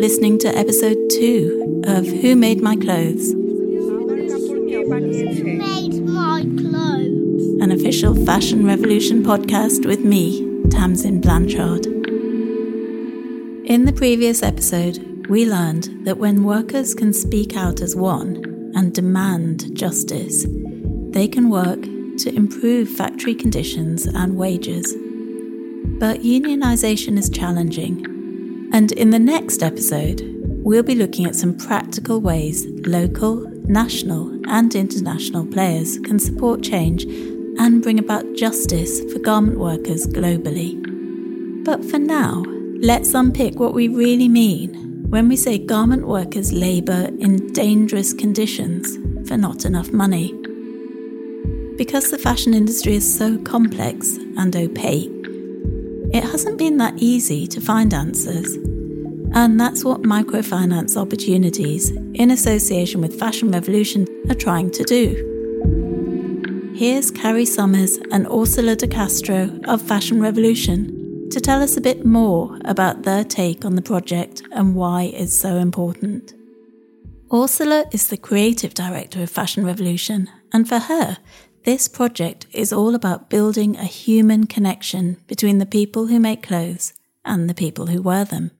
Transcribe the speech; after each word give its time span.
listening 0.00 0.38
to 0.38 0.48
episode 0.56 0.96
two 1.10 1.82
of 1.84 2.06
Who 2.06 2.34
Made 2.34 2.62
My 2.62 2.74
Clothes? 2.74 3.34
Made 3.34 3.66
my 6.06 6.40
clothes. 6.56 7.60
An 7.60 7.70
official 7.70 8.14
Fashion 8.24 8.64
Revolution 8.64 9.22
podcast 9.22 9.84
with 9.84 10.00
me, 10.00 10.62
Tamsin 10.70 11.20
Blanchard. 11.20 11.84
In 13.66 13.84
the 13.84 13.92
previous 13.94 14.42
episode, 14.42 15.26
we 15.28 15.44
learned 15.44 16.06
that 16.06 16.16
when 16.16 16.44
workers 16.44 16.94
can 16.94 17.12
speak 17.12 17.54
out 17.54 17.82
as 17.82 17.94
one 17.94 18.72
and 18.74 18.94
demand 18.94 19.76
justice, 19.76 20.46
they 21.10 21.28
can 21.28 21.50
work 21.50 21.82
to 21.82 22.34
improve 22.34 22.88
factory 22.88 23.34
conditions 23.34 24.06
and 24.06 24.38
wages. 24.38 24.94
But 26.00 26.22
unionisation 26.22 27.18
is 27.18 27.28
challenging, 27.28 28.06
and 28.72 28.92
in 28.92 29.10
the 29.10 29.18
next 29.18 29.62
episode, 29.62 30.22
we'll 30.62 30.82
be 30.82 30.94
looking 30.94 31.26
at 31.26 31.34
some 31.34 31.56
practical 31.56 32.20
ways 32.20 32.66
local, 32.86 33.48
national, 33.64 34.40
and 34.48 34.74
international 34.74 35.46
players 35.46 35.98
can 36.00 36.18
support 36.18 36.62
change 36.62 37.04
and 37.58 37.82
bring 37.82 37.98
about 37.98 38.34
justice 38.34 39.00
for 39.12 39.18
garment 39.18 39.58
workers 39.58 40.06
globally. 40.06 40.76
But 41.64 41.84
for 41.84 41.98
now, 41.98 42.42
let's 42.80 43.12
unpick 43.14 43.58
what 43.58 43.74
we 43.74 43.88
really 43.88 44.28
mean 44.28 45.04
when 45.10 45.28
we 45.28 45.36
say 45.36 45.58
garment 45.58 46.06
workers 46.06 46.52
labour 46.52 47.10
in 47.18 47.52
dangerous 47.52 48.12
conditions 48.12 48.96
for 49.28 49.36
not 49.36 49.64
enough 49.64 49.92
money. 49.92 50.32
Because 51.76 52.10
the 52.10 52.18
fashion 52.18 52.54
industry 52.54 52.94
is 52.94 53.18
so 53.18 53.38
complex 53.38 54.16
and 54.36 54.54
opaque, 54.54 55.19
it 56.12 56.24
hasn't 56.24 56.58
been 56.58 56.76
that 56.78 56.94
easy 56.96 57.46
to 57.46 57.60
find 57.60 57.94
answers. 57.94 58.54
And 59.32 59.60
that's 59.60 59.84
what 59.84 60.02
microfinance 60.02 60.96
opportunities, 60.96 61.90
in 61.90 62.32
association 62.32 63.00
with 63.00 63.18
Fashion 63.18 63.52
Revolution, 63.52 64.08
are 64.28 64.34
trying 64.34 64.72
to 64.72 64.82
do. 64.82 65.26
Here's 66.74 67.12
Carry 67.12 67.44
Somers 67.44 67.98
and 68.10 68.26
Orsola 68.26 68.76
de 68.76 68.88
Castro 68.88 69.60
of 69.64 69.82
Fashion 69.82 70.20
Revolution 70.20 71.28
to 71.30 71.40
tell 71.40 71.62
us 71.62 71.76
a 71.76 71.80
bit 71.80 72.04
more 72.04 72.58
about 72.64 73.04
their 73.04 73.22
take 73.22 73.64
on 73.64 73.76
the 73.76 73.82
project 73.82 74.42
and 74.50 74.74
why 74.74 75.04
it's 75.14 75.34
so 75.34 75.58
important. 75.58 76.34
Orsola 77.28 77.84
is 77.94 78.08
the 78.08 78.16
creative 78.16 78.74
director 78.74 79.22
of 79.22 79.30
Fashion 79.30 79.64
Revolution, 79.64 80.28
and 80.52 80.68
for 80.68 80.80
her, 80.80 81.18
this 81.64 81.88
project 81.88 82.46
is 82.52 82.72
all 82.72 82.94
about 82.94 83.28
building 83.28 83.76
a 83.76 83.84
human 83.84 84.46
connection 84.46 85.18
between 85.26 85.58
the 85.58 85.66
people 85.66 86.06
who 86.06 86.18
make 86.18 86.42
clothes 86.42 86.94
and 87.24 87.48
the 87.48 87.54
people 87.54 87.86
who 87.86 88.00
wear 88.00 88.24
them. 88.24 88.50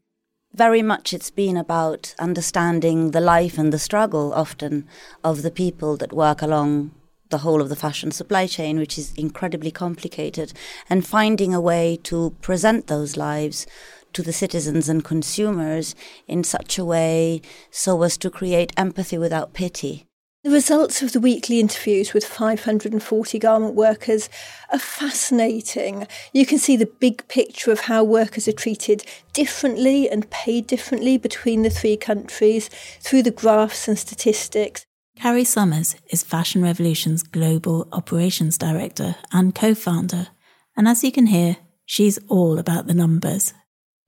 Very 0.53 0.83
much 0.83 1.15
it's 1.15 1.31
been 1.31 1.57
about 1.57 2.15
understanding 2.19 3.13
the 3.13 3.21
life 3.21 3.57
and 3.57 3.73
the 3.73 3.79
struggle 3.79 4.35
often 4.35 4.87
of 5.25 5.43
the 5.43 5.51
people 5.51 5.97
that 5.97 6.13
work 6.13 6.43
along 6.43 6.91
the 7.31 7.39
whole 7.39 7.61
of 7.61 7.69
the 7.69 7.77
fashion 7.77 8.11
supply 8.11 8.47
chain, 8.47 8.79
which 8.79 8.99
is 8.99 9.15
incredibly 9.17 9.71
complicated, 9.71 10.53
and 10.91 11.07
finding 11.07 11.55
a 11.55 11.61
way 11.61 11.99
to 12.03 12.35
present 12.43 12.89
those 12.89 13.17
lives 13.17 13.67
to 14.13 14.23
the 14.23 14.33
citizens 14.33 14.89
and 14.89 15.05
consumers 15.05 15.95
in 16.27 16.43
such 16.43 16.77
a 16.79 16.85
way 16.85 17.41
so 17.71 18.03
as 18.03 18.19
to 18.19 18.29
create 18.29 18.73
empathy 18.77 19.17
without 19.17 19.53
pity. 19.53 20.10
The 20.43 20.51
results 20.51 21.03
of 21.03 21.13
the 21.13 21.21
weekly 21.21 21.61
interviews 21.61 22.15
with 22.15 22.25
540 22.25 23.39
garment 23.39 23.75
workers 23.75 24.31
are 24.73 24.79
fascinating. 24.79 26.07
You 26.33 26.47
can 26.47 26.57
see 26.57 26.79
the 26.79 26.87
big 26.87 27.29
picture 27.29 27.71
of 27.71 27.81
how 27.81 28.05
workers 28.05 28.49
are 28.49 28.53
treated 28.53 29.05
differently 29.35 30.09
and 30.09 30.31
paid 30.31 30.67
differently 30.67 31.19
between 31.19 31.61
the 31.61 31.69
three 31.69 31.99
countries 31.99 32.71
through 33.01 33.25
the 33.25 33.31
graphs 33.31 33.87
and 33.87 33.99
statistics. 33.99 34.87
Carry 35.15 35.45
Somers 35.45 35.97
is 36.09 36.23
Fashion 36.23 36.63
Revolution's 36.63 37.23
Global 37.23 37.87
Operations 37.93 38.57
Director 38.57 39.17
and 39.35 39.55
co 39.55 39.75
founder, 39.75 40.29
and 40.75 40.89
as 40.89 41.05
you 41.05 41.13
can 41.13 41.27
hear, 41.27 41.59
she's 41.85 42.19
all 42.29 42.59
about 42.59 42.87
the 42.87 42.95
numbers. 42.95 43.53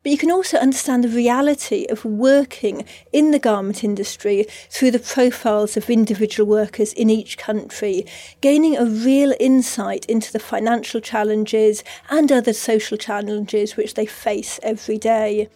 But 0.03 0.11
you 0.11 0.19
can 0.19 0.33
also 0.33 0.57
understand 0.59 1.05
the 1.05 1.09
reality 1.09 1.87
of 1.89 2.05
working 2.05 2.85
in 3.13 3.31
the 3.31 3.39
garment 3.39 3.85
industry 3.85 4.47
through 4.69 4.91
the 4.91 4.99
profiles 4.99 5.77
of 5.77 5.89
individual 5.89 6.49
workers 6.49 6.93
in 6.93 7.09
each 7.09 7.39
country, 7.39 8.05
gaining 8.41 8.77
a 8.77 8.85
real 8.85 9.33
insight 9.39 10.05
into 10.07 10.33
the 10.33 10.41
financial 10.41 11.01
challenges 11.01 11.85
and 12.11 12.33
other 12.33 12.53
social 12.53 12.97
challenges 12.97 13.77
which 13.77 13.95
they 13.95 14.07
face 14.07 14.59
every 14.65 14.99
day. 14.99 15.49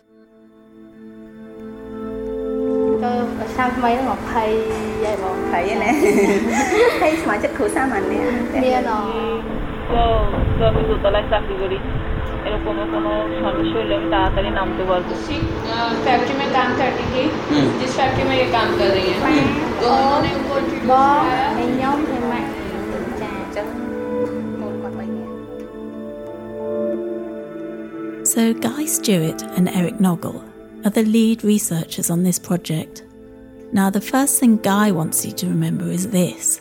Factory 16.05 16.35
में 16.39 16.49
काम 16.53 16.77
करती 16.79 17.05
थी 17.13 17.25
जिस 17.81 17.97
factory 17.97 18.25
में 18.29 18.37
ये 18.37 18.45
काम 18.53 18.77
कर 18.79 18.89
रही 18.97 19.15
है 19.15 19.35
तो 19.81 19.95
उन्होंने 19.95 20.35
उनको 20.35 20.57
So, 28.27 28.53
Guy 28.53 28.85
Stuart 28.87 29.43
and 29.57 29.69
Eric 29.69 29.99
Noggle 29.99 30.43
are 30.85 30.91
the 30.91 31.03
lead 31.03 31.43
researchers 31.43 32.11
on 32.11 32.25
this 32.25 32.39
project. 32.39 33.03
Now, 33.73 33.89
the 33.89 34.01
first 34.01 34.41
thing 34.41 34.57
Guy 34.57 34.91
wants 34.91 35.25
you 35.25 35.33
to 35.33 35.47
remember 35.47 35.87
is 35.91 36.09
this. 36.09 36.61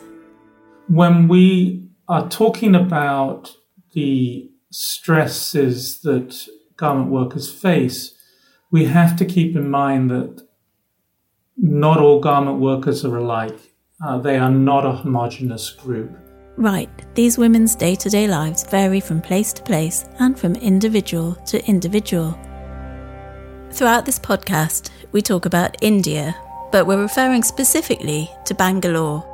When 0.88 1.28
we 1.28 1.88
are 2.08 2.28
talking 2.28 2.74
about 2.74 3.50
the 3.92 4.48
stresses 4.70 6.00
that 6.00 6.48
garment 6.76 7.10
workers 7.10 7.52
face, 7.52 8.14
we 8.70 8.84
have 8.86 9.16
to 9.16 9.24
keep 9.24 9.56
in 9.56 9.70
mind 9.70 10.10
that 10.10 10.42
not 11.56 11.98
all 11.98 12.20
garment 12.20 12.58
workers 12.58 13.04
are 13.04 13.16
alike. 13.16 13.58
Uh, 14.04 14.18
they 14.18 14.36
are 14.36 14.50
not 14.50 14.84
a 14.84 14.92
homogenous 14.92 15.70
group. 15.70 16.10
Right, 16.56 16.90
these 17.14 17.38
women's 17.38 17.74
day 17.74 17.94
to 17.96 18.08
day 18.08 18.26
lives 18.26 18.64
vary 18.64 19.00
from 19.00 19.20
place 19.20 19.52
to 19.54 19.62
place 19.62 20.06
and 20.18 20.38
from 20.38 20.54
individual 20.56 21.34
to 21.46 21.64
individual. 21.66 22.38
Throughout 23.70 24.06
this 24.06 24.18
podcast, 24.18 24.90
we 25.12 25.20
talk 25.20 25.44
about 25.44 25.76
India, 25.82 26.34
but 26.72 26.86
we're 26.86 27.00
referring 27.00 27.42
specifically 27.42 28.30
to 28.46 28.54
Bangalore. 28.54 29.24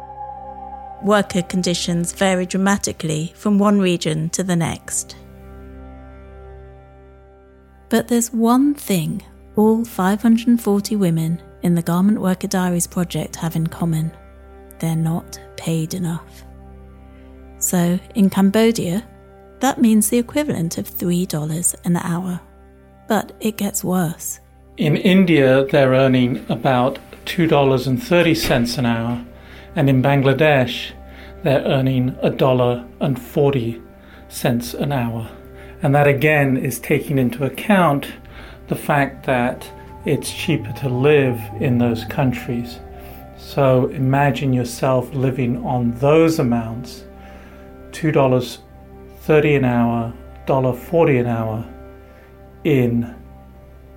Worker 1.03 1.43
conditions 1.43 2.13
vary 2.13 2.47
dramatically 2.47 3.33
from 3.37 3.59
one 3.59 3.81
region 3.81 4.31
to 4.31 4.43
the 4.43 4.57
next. 4.57 5.17
But 7.93 8.09
there's 8.09 8.33
one 8.33 8.73
thing 8.73 9.23
all 9.55 9.85
540 9.85 10.97
women 10.97 11.43
in 11.61 11.75
the 11.75 11.83
Garment 11.83 12.23
Worker 12.23 12.47
Diaries 12.47 12.87
project 12.87 13.37
have 13.37 13.55
in 13.55 13.67
common 13.67 14.11
they're 14.79 14.97
not 14.97 15.39
paid 15.59 15.93
enough. 15.93 16.43
So, 17.59 18.01
in 18.15 18.31
Cambodia, 18.31 19.07
that 19.61 19.79
means 19.79 20.09
the 20.09 20.17
equivalent 20.17 20.79
of 20.79 20.89
$3 20.89 21.75
an 21.85 21.97
hour. 21.99 22.41
But 23.09 23.33
it 23.41 23.59
gets 23.59 23.85
worse. 23.85 24.41
In 24.79 24.97
India, 24.97 25.67
they're 25.67 25.93
earning 25.93 26.47
about 26.49 26.99
$2.30 27.27 28.79
an 28.79 28.87
hour, 28.87 29.23
and 29.77 29.91
in 29.91 30.03
Bangladesh, 30.03 30.93
they're 31.43 31.67
earning 31.67 32.17
a 32.23 32.31
dollar 32.31 32.89
and 33.01 33.21
forty 33.21 33.83
cents 34.31 34.73
an 34.73 34.93
hour. 34.93 35.29
And 35.83 35.95
that 35.95 36.07
again 36.07 36.57
is 36.57 36.79
taking 36.79 37.19
into 37.19 37.45
account 37.45 38.07
the 38.69 38.77
fact 38.77 39.27
that 39.27 39.69
it's 40.05 40.33
cheaper 40.33 40.73
to 40.73 40.89
live 40.89 41.41
in 41.61 41.79
those 41.79 42.05
countries. 42.05 42.79
So 43.37 43.89
imagine 43.89 44.53
yourself 44.53 45.13
living 45.13 45.65
on 45.65 45.93
those 45.99 46.39
amounts 46.39 47.05
$2.30 47.91 49.57
an 49.57 49.65
hour, 49.65 50.13
$1.40 50.47 51.21
an 51.21 51.27
hour 51.27 51.65
in 52.65 53.15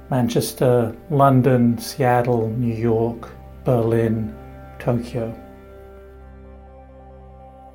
Manchester, 0.09 0.95
London, 1.09 1.77
Seattle, 1.77 2.49
New 2.49 2.75
York, 2.75 3.29
Berlin, 3.63 4.35
Tokyo. 4.79 5.33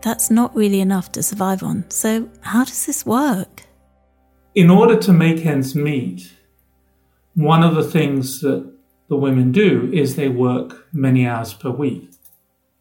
That's 0.02 0.30
not 0.30 0.54
really 0.54 0.80
enough 0.80 1.12
to 1.12 1.22
survive 1.22 1.62
on. 1.62 1.84
So, 1.90 2.28
how 2.40 2.64
does 2.64 2.86
this 2.86 3.04
work? 3.04 3.69
In 4.54 4.68
order 4.68 4.96
to 4.96 5.12
make 5.12 5.46
ends 5.46 5.76
meet, 5.76 6.32
one 7.34 7.62
of 7.62 7.76
the 7.76 7.84
things 7.84 8.40
that 8.40 8.68
the 9.08 9.16
women 9.16 9.52
do 9.52 9.90
is 9.92 10.16
they 10.16 10.28
work 10.28 10.88
many 10.92 11.26
hours 11.26 11.54
per 11.54 11.70
week. 11.70 12.10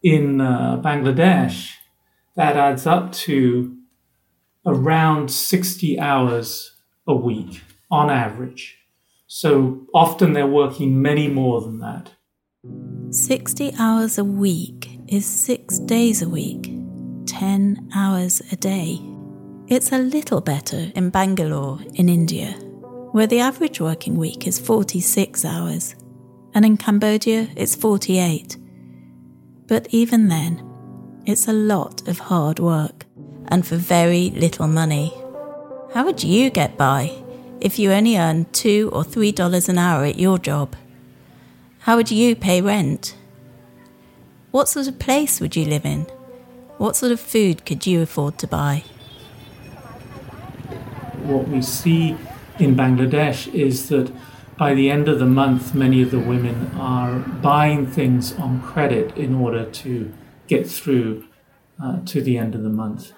In 0.02 0.40
uh, 0.40 0.80
Bangladesh, 0.82 1.74
that 2.34 2.56
adds 2.56 2.86
up 2.86 3.12
to 3.12 3.76
around 4.66 5.30
60 5.30 5.98
hours 6.00 6.76
a 7.06 7.14
week 7.14 7.62
on 7.90 8.10
average. 8.10 8.78
So 9.26 9.86
often 9.94 10.32
they're 10.32 10.46
working 10.46 11.00
many 11.00 11.28
more 11.28 11.60
than 11.60 11.78
that. 11.80 12.12
60 13.10 13.74
hours 13.78 14.18
a 14.18 14.24
week 14.24 14.98
is 15.06 15.24
six 15.24 15.78
days 15.78 16.20
a 16.20 16.28
week, 16.28 16.72
10 17.26 17.90
hours 17.94 18.42
a 18.52 18.56
day. 18.56 19.09
It's 19.70 19.92
a 19.92 19.98
little 19.98 20.40
better 20.40 20.90
in 20.96 21.10
Bangalore, 21.10 21.78
in 21.94 22.08
India, 22.08 22.54
where 23.12 23.28
the 23.28 23.38
average 23.38 23.80
working 23.80 24.16
week 24.16 24.48
is 24.48 24.58
46 24.58 25.44
hours, 25.44 25.94
and 26.52 26.64
in 26.64 26.76
Cambodia 26.76 27.46
it's 27.54 27.76
48. 27.76 28.56
But 29.68 29.86
even 29.90 30.26
then, 30.26 30.68
it's 31.24 31.46
a 31.46 31.52
lot 31.52 32.08
of 32.08 32.18
hard 32.18 32.58
work, 32.58 33.06
and 33.46 33.64
for 33.64 33.76
very 33.76 34.30
little 34.30 34.66
money. 34.66 35.14
How 35.94 36.04
would 36.04 36.24
you 36.24 36.50
get 36.50 36.76
by 36.76 37.12
if 37.60 37.78
you 37.78 37.92
only 37.92 38.16
earned 38.16 38.52
two 38.52 38.90
or 38.92 39.04
three 39.04 39.30
dollars 39.30 39.68
an 39.68 39.78
hour 39.78 40.04
at 40.04 40.18
your 40.18 40.40
job? 40.40 40.74
How 41.78 41.94
would 41.94 42.10
you 42.10 42.34
pay 42.34 42.60
rent? 42.60 43.14
What 44.50 44.68
sort 44.68 44.88
of 44.88 44.98
place 44.98 45.40
would 45.40 45.54
you 45.54 45.64
live 45.64 45.86
in? 45.86 46.06
What 46.78 46.96
sort 46.96 47.12
of 47.12 47.20
food 47.20 47.64
could 47.64 47.86
you 47.86 48.02
afford 48.02 48.36
to 48.38 48.48
buy? 48.48 48.82
What 51.22 51.48
we 51.48 51.62
see 51.62 52.16
in 52.58 52.76
Bangladesh 52.76 53.52
is 53.54 53.88
that 53.88 54.12
by 54.56 54.74
the 54.74 54.90
end 54.90 55.08
of 55.08 55.18
the 55.18 55.26
month, 55.26 55.74
many 55.74 56.02
of 56.02 56.10
the 56.10 56.18
women 56.18 56.70
are 56.76 57.18
buying 57.18 57.86
things 57.86 58.34
on 58.34 58.60
credit 58.60 59.16
in 59.16 59.34
order 59.34 59.64
to 59.64 60.12
get 60.48 60.68
through 60.68 61.26
uh, 61.82 62.00
to 62.04 62.20
the 62.20 62.36
end 62.36 62.54
of 62.54 62.62
the 62.62 62.68
month 62.68 63.12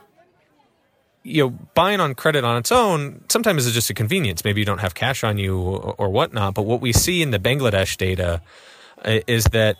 you 1.24 1.44
know, 1.44 1.50
buying 1.74 2.00
on 2.00 2.14
credit 2.14 2.44
on 2.44 2.56
its 2.56 2.72
own 2.72 3.24
sometimes 3.28 3.66
is 3.66 3.72
just 3.72 3.90
a 3.90 3.94
convenience. 3.94 4.44
Maybe 4.44 4.60
you 4.60 4.64
don't 4.64 4.80
have 4.80 4.94
cash 4.94 5.22
on 5.22 5.38
you 5.38 5.58
or, 5.58 5.94
or 5.98 6.08
whatnot. 6.10 6.54
But 6.54 6.62
what 6.62 6.80
we 6.80 6.92
see 6.92 7.22
in 7.22 7.30
the 7.30 7.38
Bangladesh 7.38 7.96
data 7.96 8.40
uh, 9.04 9.20
is 9.26 9.44
that 9.46 9.76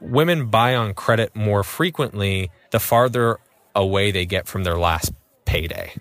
women 0.00 0.46
buy 0.46 0.74
on 0.74 0.94
credit 0.94 1.34
more 1.34 1.62
frequently 1.62 2.50
the 2.70 2.80
farther 2.80 3.38
away 3.74 4.10
they 4.10 4.26
get 4.26 4.46
from 4.46 4.64
their 4.64 4.78
last 4.78 5.12
payday. 5.46 5.92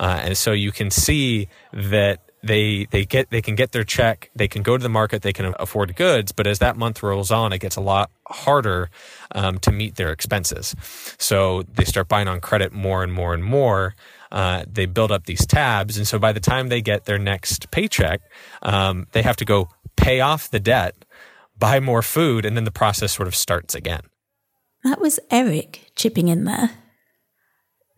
Uh, 0.00 0.20
and 0.22 0.36
so 0.36 0.52
you 0.52 0.72
can 0.72 0.90
see 0.90 1.48
that 1.72 2.26
they 2.42 2.86
they 2.90 3.04
get 3.04 3.30
they 3.30 3.42
can 3.42 3.54
get 3.54 3.72
their 3.72 3.84
check 3.84 4.30
they 4.36 4.48
can 4.48 4.62
go 4.62 4.76
to 4.76 4.82
the 4.82 4.88
market 4.88 5.22
they 5.22 5.32
can 5.32 5.54
afford 5.58 5.96
goods 5.96 6.32
but 6.32 6.46
as 6.46 6.58
that 6.58 6.76
month 6.76 7.02
rolls 7.02 7.30
on 7.30 7.52
it 7.52 7.58
gets 7.58 7.76
a 7.76 7.80
lot 7.80 8.10
harder 8.28 8.90
um, 9.32 9.58
to 9.58 9.72
meet 9.72 9.96
their 9.96 10.12
expenses. 10.12 10.74
So 11.18 11.62
they 11.62 11.84
start 11.84 12.08
buying 12.08 12.28
on 12.28 12.40
credit 12.40 12.72
more 12.72 13.02
and 13.02 13.12
more 13.12 13.34
and 13.34 13.44
more. 13.44 13.94
Uh, 14.32 14.64
they 14.70 14.86
build 14.86 15.12
up 15.12 15.26
these 15.26 15.46
tabs. 15.46 15.96
And 15.96 16.08
so 16.08 16.18
by 16.18 16.32
the 16.32 16.40
time 16.40 16.68
they 16.68 16.82
get 16.82 17.04
their 17.04 17.18
next 17.18 17.70
paycheck 17.70 18.20
um, 18.62 19.06
they 19.12 19.22
have 19.22 19.36
to 19.36 19.44
go 19.44 19.68
pay 19.96 20.20
off 20.20 20.50
the 20.50 20.60
debt 20.60 21.04
buy 21.58 21.80
more 21.80 22.02
food 22.02 22.44
and 22.44 22.56
then 22.56 22.64
the 22.64 22.70
process 22.70 23.12
sort 23.12 23.28
of 23.28 23.34
starts 23.34 23.74
again. 23.74 24.02
That 24.84 25.00
was 25.00 25.18
eric 25.30 25.90
chipping 25.96 26.28
in 26.28 26.44
there 26.44 26.70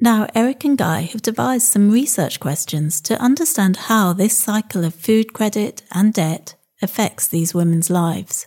now, 0.00 0.28
Eric 0.32 0.64
and 0.64 0.78
Guy 0.78 1.02
have 1.02 1.22
devised 1.22 1.66
some 1.66 1.90
research 1.90 2.38
questions 2.38 3.00
to 3.00 3.20
understand 3.20 3.76
how 3.76 4.12
this 4.12 4.38
cycle 4.38 4.84
of 4.84 4.94
food 4.94 5.32
credit 5.32 5.82
and 5.92 6.14
debt 6.14 6.54
affects 6.80 7.26
these 7.26 7.52
women's 7.52 7.90
lives. 7.90 8.46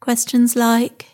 Questions 0.00 0.56
like 0.56 1.13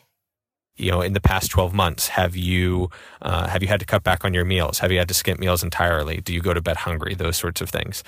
you 0.81 0.91
know 0.91 1.01
in 1.01 1.13
the 1.13 1.21
past 1.21 1.51
12 1.51 1.75
months 1.75 2.09
have 2.09 2.37
you 2.37 2.91
uh, 3.23 3.49
have 3.49 3.63
you 3.63 3.69
had 3.69 3.81
to 3.81 3.87
cut 3.87 4.03
back 4.03 4.25
on 4.25 4.33
your 4.33 4.45
meals? 4.45 4.79
Have 4.79 4.91
you 4.91 4.99
had 4.99 5.09
to 5.09 5.15
skip 5.15 5.39
meals 5.39 5.63
entirely? 5.63 6.21
Do 6.21 6.33
you 6.33 6.41
go 6.41 6.55
to 6.55 6.61
bed 6.61 6.79
hungry? 6.79 7.15
Those 7.15 7.37
sorts 7.37 7.61
of 7.61 7.69
things. 7.69 8.03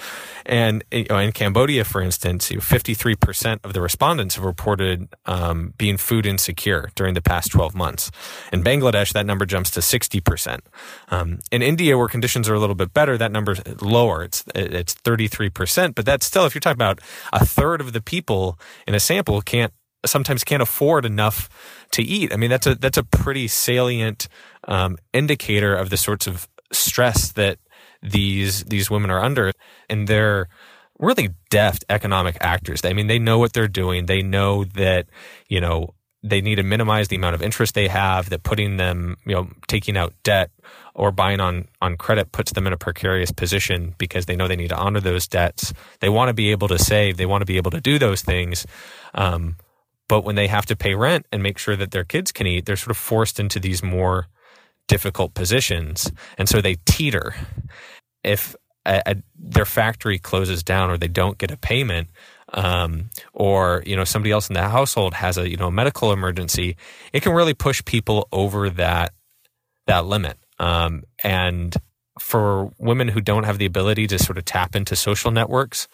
And 0.46 0.82
you 0.90 1.04
know, 1.10 1.18
in 1.18 1.32
cambodia 1.32 1.84
for 1.84 2.00
instance 2.00 2.50
you 2.50 2.56
know, 2.56 2.62
53% 2.62 3.60
of 3.64 3.74
the 3.74 3.80
respondents 3.80 4.36
have 4.36 4.44
reported 4.44 5.08
um, 5.26 5.74
being 5.76 5.96
food 5.96 6.24
insecure 6.26 6.90
during 6.94 7.14
the 7.14 7.22
past 7.22 7.52
12 7.52 7.74
months. 7.74 8.10
In 8.52 8.62
bangladesh 8.62 9.12
that 9.12 9.26
number 9.26 9.44
jumps 9.44 9.70
to 9.72 9.80
60% 9.80 10.60
um, 11.08 11.38
in 11.50 11.62
india 11.62 11.98
where 11.98 12.08
conditions 12.08 12.48
are 12.48 12.54
a 12.54 12.60
little 12.60 12.74
bit 12.74 12.94
better 12.94 13.18
that 13.18 13.32
number 13.32 13.52
is 13.52 13.82
lower. 13.82 14.22
It's 14.22 14.44
it's 14.54 14.94
33% 14.94 15.94
but 15.94 16.06
that's 16.06 16.24
still 16.24 16.46
if 16.46 16.54
you're 16.54 16.60
talking 16.60 16.78
about 16.78 17.00
a 17.32 17.44
third 17.44 17.80
of 17.80 17.92
the 17.92 18.00
people 18.00 18.58
in 18.86 18.94
a 18.94 19.00
sample 19.00 19.40
can't 19.42 19.72
sometimes 20.04 20.44
can't 20.44 20.62
afford 20.62 21.04
enough 21.04 21.48
to 21.92 22.02
eat. 22.02 22.32
I 22.32 22.36
mean, 22.36 22.50
that's 22.50 22.66
a 22.66 22.74
that's 22.74 22.98
a 22.98 23.04
pretty 23.04 23.48
salient 23.48 24.28
um, 24.66 24.98
indicator 25.12 25.74
of 25.74 25.90
the 25.90 25.96
sorts 25.96 26.26
of 26.26 26.48
stress 26.72 27.32
that 27.32 27.58
these 28.02 28.64
these 28.64 28.90
women 28.90 29.10
are 29.10 29.22
under, 29.22 29.52
and 29.88 30.08
they're 30.08 30.48
really 30.98 31.30
deft 31.50 31.84
economic 31.88 32.36
actors. 32.40 32.84
I 32.84 32.92
mean, 32.92 33.06
they 33.06 33.18
know 33.18 33.38
what 33.38 33.52
they're 33.52 33.68
doing. 33.68 34.06
They 34.06 34.22
know 34.22 34.64
that 34.64 35.06
you 35.48 35.60
know 35.60 35.94
they 36.24 36.40
need 36.40 36.56
to 36.56 36.62
minimize 36.62 37.08
the 37.08 37.16
amount 37.16 37.34
of 37.34 37.42
interest 37.42 37.74
they 37.74 37.88
have. 37.88 38.30
That 38.30 38.42
putting 38.42 38.76
them, 38.76 39.16
you 39.24 39.34
know, 39.34 39.48
taking 39.68 39.96
out 39.96 40.14
debt 40.22 40.50
or 40.94 41.12
buying 41.12 41.40
on 41.40 41.68
on 41.80 41.96
credit 41.96 42.32
puts 42.32 42.52
them 42.52 42.66
in 42.66 42.72
a 42.72 42.78
precarious 42.78 43.30
position 43.30 43.94
because 43.98 44.26
they 44.26 44.36
know 44.36 44.48
they 44.48 44.56
need 44.56 44.68
to 44.68 44.76
honor 44.76 45.00
those 45.00 45.28
debts. 45.28 45.72
They 46.00 46.08
want 46.08 46.28
to 46.28 46.34
be 46.34 46.50
able 46.50 46.68
to 46.68 46.78
save. 46.78 47.16
They 47.16 47.26
want 47.26 47.42
to 47.42 47.46
be 47.46 47.56
able 47.56 47.70
to 47.72 47.80
do 47.80 47.98
those 47.98 48.22
things. 48.22 48.66
Um, 49.14 49.56
but 50.12 50.24
when 50.24 50.34
they 50.34 50.46
have 50.46 50.66
to 50.66 50.76
pay 50.76 50.94
rent 50.94 51.24
and 51.32 51.42
make 51.42 51.56
sure 51.56 51.74
that 51.74 51.90
their 51.90 52.04
kids 52.04 52.32
can 52.32 52.46
eat, 52.46 52.66
they're 52.66 52.76
sort 52.76 52.90
of 52.90 52.98
forced 52.98 53.40
into 53.40 53.58
these 53.58 53.82
more 53.82 54.26
difficult 54.86 55.32
positions. 55.32 56.12
And 56.36 56.50
so 56.50 56.60
they 56.60 56.74
teeter. 56.84 57.34
If 58.22 58.54
a, 58.84 59.00
a, 59.06 59.16
their 59.34 59.64
factory 59.64 60.18
closes 60.18 60.62
down 60.62 60.90
or 60.90 60.98
they 60.98 61.08
don't 61.08 61.38
get 61.38 61.50
a 61.50 61.56
payment, 61.56 62.10
um, 62.52 63.08
or 63.32 63.82
you 63.86 63.96
know 63.96 64.04
somebody 64.04 64.32
else 64.32 64.50
in 64.50 64.54
the 64.54 64.68
household 64.68 65.14
has 65.14 65.38
a 65.38 65.48
you 65.48 65.56
know 65.56 65.70
medical 65.70 66.12
emergency, 66.12 66.76
it 67.14 67.22
can 67.22 67.32
really 67.32 67.54
push 67.54 67.82
people 67.82 68.28
over 68.32 68.68
that 68.68 69.14
that 69.86 70.04
limit. 70.04 70.36
Um, 70.58 71.04
and 71.24 71.74
for 72.20 72.70
women 72.78 73.08
who 73.08 73.22
don't 73.22 73.44
have 73.44 73.56
the 73.56 73.64
ability 73.64 74.08
to 74.08 74.18
sort 74.18 74.36
of 74.36 74.44
tap 74.44 74.76
into 74.76 74.94
social 74.94 75.30
networks, 75.30 75.88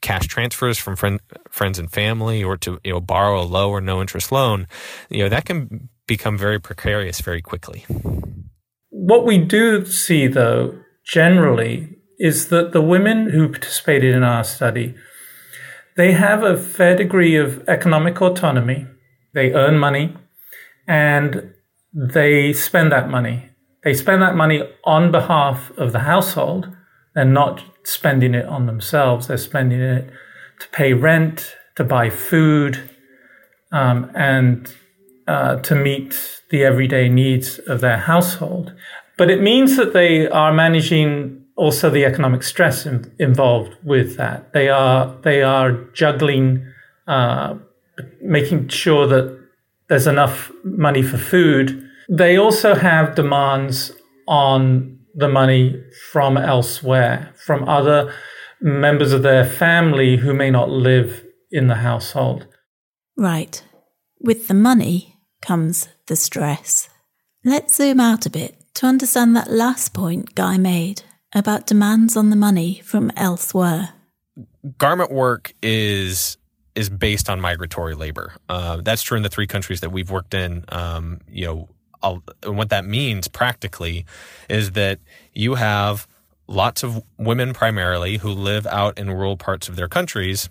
cash 0.00 0.26
transfers 0.26 0.78
from 0.78 0.96
friend, 0.96 1.20
friends 1.50 1.78
and 1.78 1.90
family 1.90 2.42
or 2.42 2.56
to 2.56 2.78
you 2.84 2.92
know 2.92 3.00
borrow 3.00 3.40
a 3.40 3.44
low 3.44 3.70
or 3.70 3.80
no 3.80 4.00
interest 4.00 4.30
loan 4.30 4.66
you 5.10 5.22
know 5.22 5.28
that 5.28 5.44
can 5.44 5.88
become 6.06 6.38
very 6.38 6.60
precarious 6.60 7.20
very 7.20 7.42
quickly. 7.42 7.84
What 8.90 9.24
we 9.26 9.38
do 9.38 9.84
see 9.84 10.26
though 10.26 10.78
generally 11.04 11.96
is 12.18 12.48
that 12.48 12.72
the 12.72 12.80
women 12.80 13.30
who 13.30 13.48
participated 13.48 14.14
in 14.14 14.22
our 14.22 14.44
study 14.44 14.94
they 15.96 16.12
have 16.12 16.42
a 16.42 16.58
fair 16.58 16.94
degree 16.94 17.36
of 17.36 17.66
economic 17.68 18.20
autonomy. 18.20 18.86
They 19.32 19.54
earn 19.54 19.78
money 19.78 20.14
and 20.86 21.54
they 21.92 22.52
spend 22.52 22.92
that 22.92 23.08
money. 23.08 23.50
They 23.82 23.94
spend 23.94 24.20
that 24.20 24.36
money 24.36 24.62
on 24.84 25.10
behalf 25.10 25.70
of 25.78 25.92
the 25.92 26.00
household 26.00 26.75
they're 27.16 27.24
not 27.24 27.64
spending 27.82 28.34
it 28.34 28.44
on 28.44 28.66
themselves. 28.66 29.26
They're 29.26 29.38
spending 29.38 29.80
it 29.80 30.10
to 30.60 30.68
pay 30.68 30.92
rent, 30.92 31.56
to 31.76 31.82
buy 31.82 32.10
food, 32.10 32.90
um, 33.72 34.10
and 34.14 34.72
uh, 35.26 35.56
to 35.60 35.74
meet 35.74 36.42
the 36.50 36.62
everyday 36.62 37.08
needs 37.08 37.58
of 37.60 37.80
their 37.80 37.96
household. 37.96 38.74
But 39.16 39.30
it 39.30 39.40
means 39.40 39.76
that 39.78 39.94
they 39.94 40.28
are 40.28 40.52
managing 40.52 41.42
also 41.56 41.88
the 41.88 42.04
economic 42.04 42.42
stress 42.42 42.84
in, 42.84 43.10
involved 43.18 43.74
with 43.82 44.18
that. 44.18 44.52
They 44.52 44.68
are 44.68 45.16
they 45.22 45.42
are 45.42 45.72
juggling, 45.94 46.70
uh, 47.08 47.54
making 48.20 48.68
sure 48.68 49.06
that 49.06 49.42
there's 49.88 50.06
enough 50.06 50.52
money 50.64 51.02
for 51.02 51.16
food. 51.16 51.82
They 52.10 52.36
also 52.36 52.74
have 52.74 53.14
demands 53.14 53.92
on 54.28 54.95
the 55.16 55.28
money 55.28 55.82
from 56.12 56.36
elsewhere, 56.36 57.32
from 57.34 57.68
other 57.68 58.14
members 58.60 59.12
of 59.12 59.22
their 59.22 59.44
family 59.44 60.16
who 60.18 60.34
may 60.34 60.50
not 60.50 60.68
live 60.70 61.24
in 61.50 61.68
the 61.68 61.76
household. 61.76 62.46
Right. 63.16 63.62
With 64.20 64.46
the 64.46 64.54
money 64.54 65.16
comes 65.40 65.88
the 66.06 66.16
stress. 66.16 66.88
Let's 67.44 67.76
zoom 67.76 67.98
out 67.98 68.26
a 68.26 68.30
bit 68.30 68.56
to 68.74 68.86
understand 68.86 69.34
that 69.36 69.50
last 69.50 69.94
point 69.94 70.34
Guy 70.34 70.58
made 70.58 71.02
about 71.34 71.66
demands 71.66 72.16
on 72.16 72.30
the 72.30 72.36
money 72.36 72.80
from 72.84 73.10
elsewhere. 73.16 73.90
Garment 74.78 75.10
work 75.10 75.54
is 75.62 76.36
is 76.74 76.90
based 76.90 77.30
on 77.30 77.40
migratory 77.40 77.94
labor. 77.94 78.34
Uh, 78.50 78.76
that's 78.82 79.02
true 79.02 79.16
in 79.16 79.22
the 79.22 79.30
three 79.30 79.46
countries 79.46 79.80
that 79.80 79.90
we've 79.90 80.10
worked 80.10 80.34
in. 80.34 80.62
Um, 80.68 81.20
you 81.26 81.46
know, 81.46 81.68
and 82.02 82.56
what 82.56 82.70
that 82.70 82.84
means 82.84 83.28
practically 83.28 84.04
is 84.48 84.72
that 84.72 85.00
you 85.32 85.54
have 85.54 86.06
lots 86.46 86.82
of 86.82 87.02
women 87.18 87.52
primarily 87.52 88.18
who 88.18 88.30
live 88.30 88.66
out 88.66 88.98
in 88.98 89.10
rural 89.10 89.36
parts 89.36 89.68
of 89.68 89.76
their 89.76 89.88
countries. 89.88 90.48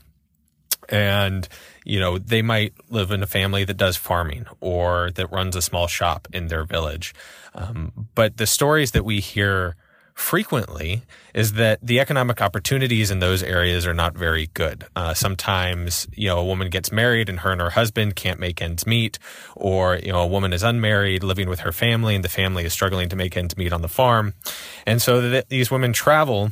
And 0.88 1.48
you 1.84 2.00
know 2.00 2.20
they 2.20 2.44
might 2.44 2.74
live 2.90 3.10
in 3.10 3.24
a 3.24 3.28
family 3.28 3.64
that 3.64 3.78
does 3.78 3.98
farming 3.98 4.46
or 4.60 5.10
that 5.16 5.32
runs 5.32 5.56
a 5.56 5.62
small 5.62 5.88
shop 5.88 6.28
in 6.32 6.48
their 6.48 6.64
village. 6.64 7.14
Um, 7.56 8.10
but 8.14 8.38
the 8.38 8.46
stories 8.46 8.92
that 8.92 9.04
we 9.04 9.20
hear 9.20 9.76
frequently 10.16 11.04
is 11.34 11.54
that 11.54 11.78
the 11.84 12.00
economic 12.00 12.42
opportunities 12.42 13.12
in 13.12 13.20
those 13.20 13.44
areas 13.44 13.86
are 13.86 13.94
not 13.94 14.18
very 14.18 14.50
good. 14.54 14.86
Uh, 14.96 15.14
sometimes, 15.14 16.08
you 16.14 16.30
know, 16.30 16.40
a 16.40 16.46
woman 16.46 16.70
gets 16.70 16.90
married 16.90 17.28
and 17.28 17.42
her 17.42 17.52
and 17.52 17.60
her 17.60 17.72
husband 17.72 18.16
can't 18.16 18.40
make 18.40 18.62
ends 18.62 18.88
meet, 18.88 19.20
or, 19.56 19.98
you 19.98 20.14
know, 20.14 20.22
a 20.22 20.28
woman 20.28 20.54
is 20.54 20.64
unmarried 20.64 21.22
living 21.22 21.50
with 21.50 21.60
her 21.60 21.74
family 21.74 22.16
and 22.16 22.24
the 22.24 22.30
family 22.30 22.64
is 22.64 22.72
struggling 22.72 23.10
to 23.10 23.16
make 23.16 23.36
ends 23.36 23.58
meet 23.58 23.74
on 23.74 23.82
the 23.82 23.90
farm. 23.90 24.34
And 24.86 25.02
so 25.02 25.20
th- 25.20 25.48
these 25.50 25.70
women 25.70 25.92
travel 25.92 26.50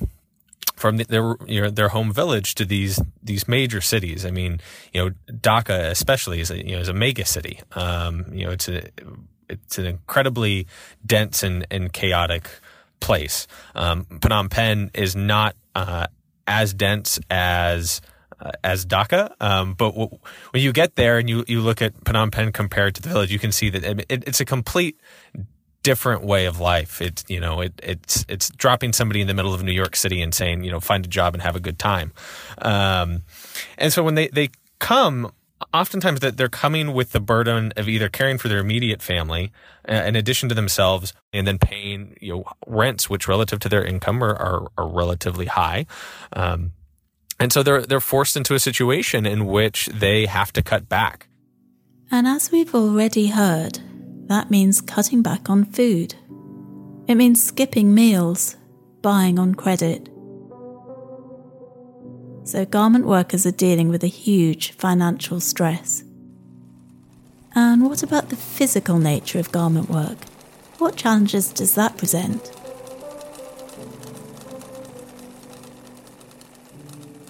from 0.76 0.98
their 0.98 1.36
you 1.48 1.62
know, 1.62 1.70
their 1.70 1.90
home 1.90 2.12
village 2.12 2.56
to 2.56 2.66
these 2.66 3.00
these 3.22 3.48
major 3.48 3.80
cities. 3.80 4.26
I 4.26 4.32
mean, 4.32 4.60
you 4.92 5.02
know, 5.02 5.12
Dhaka 5.32 5.90
especially 5.90 6.42
is 6.42 6.52
a, 6.52 6.58
you 6.58 6.76
know 6.76 6.82
is 6.82 6.90
a 6.90 6.94
mega 6.94 7.24
city. 7.24 7.62
Um, 7.72 8.26
you 8.34 8.46
know, 8.46 8.52
it's 8.52 8.68
a 8.68 8.90
it's 9.48 9.78
an 9.78 9.86
incredibly 9.86 10.68
dense 11.06 11.44
and, 11.44 11.66
and 11.72 11.94
chaotic 11.94 12.50
place. 13.04 13.48
Um, 13.76 14.06
Phnom 14.06 14.50
Penh 14.50 14.90
is 14.94 15.16
not 15.16 15.56
uh, 15.76 16.08
as 16.48 16.74
dense 16.74 17.20
as 17.30 18.02
uh, 18.40 18.52
as 18.64 18.86
Dhaka, 18.86 19.32
um, 19.40 19.74
but 19.76 19.92
w- 19.92 20.18
when 20.52 20.64
you 20.64 20.74
get 20.74 20.96
there 20.96 21.20
and 21.20 21.30
you 21.30 21.44
you 21.48 21.62
look 21.62 21.82
at 21.82 21.94
Phnom 22.06 22.32
Penh 22.32 22.52
compared 22.52 22.96
to 22.96 23.02
the 23.02 23.10
village, 23.10 23.32
you 23.32 23.40
can 23.40 23.52
see 23.52 23.70
that 23.70 23.84
it, 23.84 24.24
it's 24.28 24.40
a 24.40 24.46
complete 24.46 25.00
different 25.84 26.24
way 26.24 26.46
of 26.46 26.60
life. 26.60 27.02
It's 27.02 27.24
you 27.28 27.40
know 27.40 27.62
it, 27.62 27.74
it's 27.84 28.26
it's 28.28 28.50
dropping 28.50 28.94
somebody 28.94 29.22
in 29.22 29.28
the 29.28 29.34
middle 29.34 29.54
of 29.54 29.62
New 29.64 29.72
York 29.74 29.96
City 29.96 30.22
and 30.22 30.34
saying 30.34 30.64
you 30.64 30.72
know 30.72 30.80
find 30.80 31.06
a 31.06 31.10
job 31.10 31.34
and 31.34 31.44
have 31.44 31.56
a 31.56 31.60
good 31.60 31.78
time. 31.78 32.14
Um, 32.58 33.24
and 33.78 33.94
so 33.94 34.02
when 34.02 34.16
they 34.16 34.30
they 34.30 34.50
come, 34.80 35.32
oftentimes 35.74 36.20
that 36.22 36.38
they're 36.38 36.50
coming 36.50 36.94
with 36.94 37.12
the 37.12 37.20
burden 37.20 37.74
of 37.76 37.88
either 37.88 38.10
caring 38.10 38.38
for 38.38 38.48
their 38.48 38.60
immediate 38.60 39.02
family 39.02 39.52
uh, 39.88 39.94
in 39.94 40.16
addition 40.16 40.50
to 40.50 40.56
themselves, 40.56 41.14
and 41.32 41.46
then 41.48 41.58
paying 41.58 42.18
you 42.22 42.34
know 42.34 42.44
rents, 42.68 43.10
which 43.10 43.28
relative 43.28 43.60
to 43.60 43.70
their 43.70 43.84
income 43.84 44.24
are 44.24 44.36
are, 44.36 44.68
are 44.78 44.88
relatively 44.88 45.46
high. 45.46 45.86
Um, 46.34 46.74
and 47.40 47.52
so 47.52 47.64
they're 47.64 47.82
they're 47.82 48.00
forced 48.00 48.36
into 48.36 48.56
a 48.56 48.60
situation 48.60 49.26
in 49.26 49.46
which 49.46 49.88
they 49.88 50.26
have 50.26 50.54
to 50.54 50.62
cut 50.62 50.88
back. 50.88 51.28
And 52.12 52.28
as 52.28 52.52
we've 52.52 52.74
already 52.76 53.28
heard, 53.28 53.80
that 54.28 54.52
means 54.52 54.82
cutting 54.82 55.22
back 55.22 55.50
on 55.50 55.66
food. 55.66 56.16
It 57.08 57.16
means 57.16 57.44
skipping 57.44 57.94
meals, 57.94 58.56
buying 59.02 59.40
on 59.40 59.56
credit. 59.56 60.13
So, 62.46 62.66
garment 62.66 63.06
workers 63.06 63.46
are 63.46 63.52
dealing 63.52 63.88
with 63.88 64.04
a 64.04 64.08
huge 64.08 64.72
financial 64.74 65.40
stress. 65.40 66.04
And 67.56 67.84
what 67.84 68.04
about 68.04 68.30
the 68.30 68.36
physical 68.36 68.98
nature 68.98 69.40
of 69.40 69.52
garment 69.52 69.90
work? 69.90 70.18
What 70.78 70.98
challenges 70.98 71.54
does 71.54 71.76
that 71.76 71.98
present? 71.98 72.52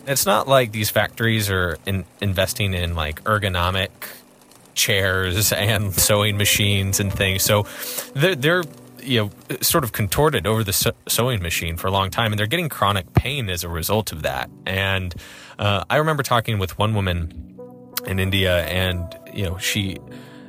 It's 0.08 0.26
not 0.26 0.48
like 0.48 0.72
these 0.72 0.90
factories 0.90 1.50
are 1.50 1.78
in, 1.86 2.06
investing 2.20 2.74
in 2.74 2.96
like 2.96 3.24
ergonomic 3.24 3.92
chairs 4.74 5.52
and 5.52 5.94
sewing 6.08 6.38
machines 6.38 7.00
and 7.00 7.14
things. 7.14 7.44
So 7.44 7.68
they're, 8.16 8.36
they're 8.36 8.64
you 9.04 9.20
know 9.24 9.58
sort 9.62 9.84
of 9.84 9.92
contorted 9.92 10.48
over 10.48 10.64
the 10.64 10.94
sewing 11.08 11.42
machine 11.42 11.78
for 11.78 11.88
a 11.88 11.92
long 11.92 12.10
time, 12.10 12.32
and 12.32 12.40
they're 12.40 12.48
getting 12.48 12.70
chronic 12.70 13.14
pain 13.14 13.50
as 13.50 13.64
a 13.64 13.70
result 13.70 14.12
of 14.12 14.24
that. 14.24 14.50
And 14.66 15.14
uh, 15.60 15.84
I 15.90 15.98
remember 15.98 16.24
talking 16.24 16.60
with 16.60 16.78
one 16.78 16.94
woman 16.94 17.58
in 18.06 18.20
India, 18.20 18.66
and 18.66 19.04
you 19.34 19.44
know 19.44 19.58
she 19.58 19.98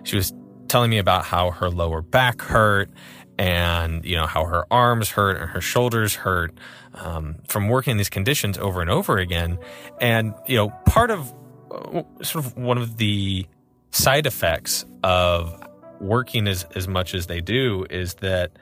she 0.04 0.16
was 0.16 0.32
telling 0.68 0.90
me 0.90 0.98
about 0.98 1.24
how 1.24 1.50
her 1.50 1.70
lower 1.70 2.02
back 2.02 2.42
hurt 2.42 2.90
and 3.38 4.04
you 4.04 4.16
know 4.16 4.26
how 4.26 4.44
her 4.44 4.64
arms 4.70 5.10
hurt 5.10 5.36
and 5.36 5.50
her 5.50 5.60
shoulders 5.60 6.14
hurt 6.14 6.54
um, 6.94 7.36
from 7.46 7.68
working 7.68 7.92
in 7.92 7.96
these 7.96 8.08
conditions 8.08 8.58
over 8.58 8.80
and 8.80 8.90
over 8.90 9.18
again 9.18 9.58
and 10.00 10.34
you 10.46 10.56
know 10.56 10.70
part 10.86 11.10
of 11.10 11.32
uh, 11.70 12.02
sort 12.22 12.44
of 12.44 12.56
one 12.56 12.78
of 12.78 12.96
the 12.96 13.46
side 13.90 14.26
effects 14.26 14.84
of 15.02 15.63
working 16.00 16.46
as, 16.46 16.64
as 16.74 16.86
much 16.88 17.14
as 17.14 17.26
they 17.26 17.40
do 17.40 17.86
is 17.90 18.14
that 18.14 18.52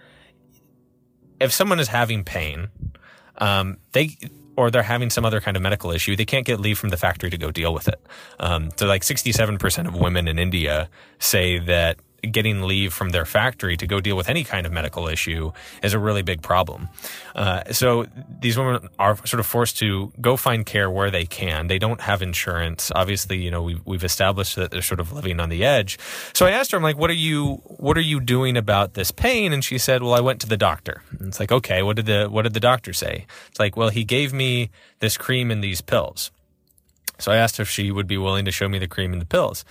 if 1.40 1.52
someone 1.52 1.80
is 1.80 1.88
having 1.88 2.24
pain, 2.24 2.68
um, 3.38 3.78
they 3.92 4.16
or 4.56 4.70
they're 4.70 4.82
having 4.82 5.10
some 5.10 5.24
other 5.24 5.40
kind 5.40 5.56
of 5.56 5.62
medical 5.62 5.90
issue, 5.90 6.14
they 6.14 6.24
can't 6.24 6.46
get 6.46 6.60
leave 6.60 6.78
from 6.78 6.90
the 6.90 6.96
factory 6.96 7.30
to 7.30 7.38
go 7.38 7.50
deal 7.50 7.72
with 7.72 7.88
it. 7.88 8.00
Um, 8.38 8.70
so, 8.76 8.86
like 8.86 9.02
67% 9.02 9.88
of 9.88 9.94
women 9.94 10.28
in 10.28 10.38
India 10.38 10.88
say 11.18 11.58
that 11.58 11.98
getting 12.30 12.62
leave 12.62 12.92
from 12.92 13.10
their 13.10 13.24
factory 13.24 13.76
to 13.76 13.86
go 13.86 14.00
deal 14.00 14.16
with 14.16 14.28
any 14.28 14.44
kind 14.44 14.64
of 14.64 14.72
medical 14.72 15.08
issue 15.08 15.52
is 15.82 15.92
a 15.92 15.98
really 15.98 16.22
big 16.22 16.40
problem. 16.40 16.88
Uh, 17.34 17.64
so 17.72 18.06
these 18.40 18.56
women 18.56 18.88
are 18.98 19.16
sort 19.26 19.40
of 19.40 19.46
forced 19.46 19.78
to 19.78 20.12
go 20.20 20.36
find 20.36 20.64
care 20.64 20.90
where 20.90 21.10
they 21.10 21.26
can. 21.26 21.66
They 21.66 21.78
don't 21.78 22.00
have 22.02 22.22
insurance. 22.22 22.92
Obviously, 22.94 23.38
you 23.38 23.50
know, 23.50 23.62
we've, 23.62 23.84
we've 23.84 24.04
established 24.04 24.56
that 24.56 24.70
they're 24.70 24.82
sort 24.82 25.00
of 25.00 25.12
living 25.12 25.40
on 25.40 25.48
the 25.48 25.64
edge. 25.64 25.98
So 26.32 26.46
I 26.46 26.50
asked 26.50 26.70
her, 26.70 26.76
I'm 26.76 26.82
like, 26.82 26.96
what 26.96 27.10
are 27.10 27.14
you, 27.14 27.56
what 27.64 27.96
are 27.96 28.02
you 28.02 28.20
doing 28.20 28.56
about 28.56 28.94
this 28.94 29.10
pain? 29.10 29.52
And 29.52 29.64
she 29.64 29.78
said, 29.78 30.02
well, 30.02 30.14
I 30.14 30.20
went 30.20 30.40
to 30.42 30.48
the 30.48 30.56
doctor. 30.56 31.02
And 31.18 31.28
it's 31.28 31.40
like, 31.40 31.50
okay, 31.50 31.82
what 31.82 31.96
did 31.96 32.06
the, 32.06 32.28
what 32.28 32.42
did 32.42 32.54
the 32.54 32.60
doctor 32.60 32.92
say? 32.92 33.26
It's 33.48 33.58
like, 33.58 33.76
well, 33.76 33.88
he 33.88 34.04
gave 34.04 34.32
me 34.32 34.70
this 35.00 35.16
cream 35.16 35.50
and 35.50 35.62
these 35.62 35.80
pills. 35.80 36.30
So 37.18 37.30
I 37.30 37.36
asked 37.36 37.60
if 37.60 37.68
she 37.68 37.90
would 37.90 38.06
be 38.06 38.18
willing 38.18 38.44
to 38.44 38.50
show 38.50 38.68
me 38.68 38.78
the 38.78 38.88
cream 38.88 39.12
and 39.12 39.20
the 39.20 39.26
pills. 39.26 39.64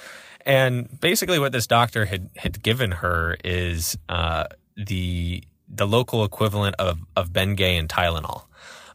And 0.45 0.99
basically, 0.99 1.39
what 1.39 1.51
this 1.51 1.67
doctor 1.67 2.05
had 2.05 2.29
had 2.35 2.61
given 2.63 2.91
her 2.91 3.37
is 3.43 3.97
uh, 4.09 4.45
the 4.75 5.43
the 5.67 5.87
local 5.87 6.23
equivalent 6.23 6.75
of 6.79 6.99
of 7.15 7.29
Bengay 7.29 7.79
and 7.79 7.87
Tylenol. 7.87 8.43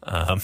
Um, 0.02 0.40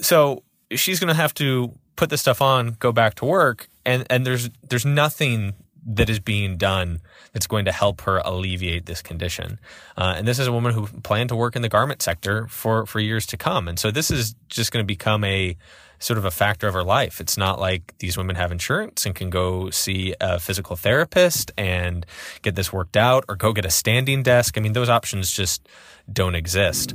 so 0.00 0.42
she's 0.72 1.00
going 1.00 1.08
to 1.08 1.14
have 1.14 1.34
to 1.34 1.72
put 1.96 2.10
this 2.10 2.20
stuff 2.20 2.42
on, 2.42 2.76
go 2.78 2.92
back 2.92 3.14
to 3.16 3.24
work, 3.24 3.68
and 3.84 4.06
and 4.10 4.26
there's 4.26 4.50
there's 4.68 4.84
nothing 4.84 5.54
that 5.86 6.08
is 6.08 6.18
being 6.18 6.56
done 6.56 7.00
that's 7.32 7.46
going 7.46 7.66
to 7.66 7.72
help 7.72 8.00
her 8.02 8.18
alleviate 8.24 8.86
this 8.86 9.02
condition. 9.02 9.60
Uh, 9.98 10.14
and 10.16 10.26
this 10.26 10.38
is 10.38 10.46
a 10.46 10.52
woman 10.52 10.72
who 10.72 10.86
planned 11.02 11.28
to 11.28 11.36
work 11.36 11.56
in 11.56 11.62
the 11.62 11.68
garment 11.68 12.00
sector 12.00 12.46
for 12.48 12.86
for 12.86 13.00
years 13.00 13.26
to 13.26 13.36
come. 13.36 13.68
And 13.68 13.78
so 13.78 13.90
this 13.90 14.10
is 14.10 14.34
just 14.48 14.72
going 14.72 14.82
to 14.82 14.86
become 14.86 15.24
a 15.24 15.56
sort 15.98 16.18
of 16.18 16.24
a 16.24 16.30
factor 16.30 16.66
of 16.66 16.74
her 16.74 16.84
life. 16.84 17.20
It's 17.20 17.36
not 17.36 17.60
like 17.60 17.94
these 17.98 18.16
women 18.16 18.36
have 18.36 18.52
insurance 18.52 19.06
and 19.06 19.14
can 19.14 19.30
go 19.30 19.70
see 19.70 20.14
a 20.20 20.38
physical 20.38 20.76
therapist 20.76 21.52
and 21.56 22.04
get 22.42 22.54
this 22.54 22.72
worked 22.72 22.96
out 22.96 23.24
or 23.28 23.36
go 23.36 23.52
get 23.52 23.64
a 23.64 23.70
standing 23.70 24.22
desk. 24.22 24.58
I 24.58 24.60
mean, 24.60 24.72
those 24.72 24.88
options 24.88 25.30
just 25.30 25.68
don't 26.12 26.34
exist. 26.34 26.94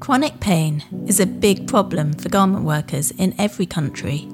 Chronic 0.00 0.40
pain 0.40 0.82
is 1.06 1.20
a 1.20 1.26
big 1.26 1.68
problem 1.68 2.12
for 2.14 2.28
garment 2.28 2.64
workers 2.64 3.12
in 3.12 3.34
every 3.38 3.66
country. 3.66 4.28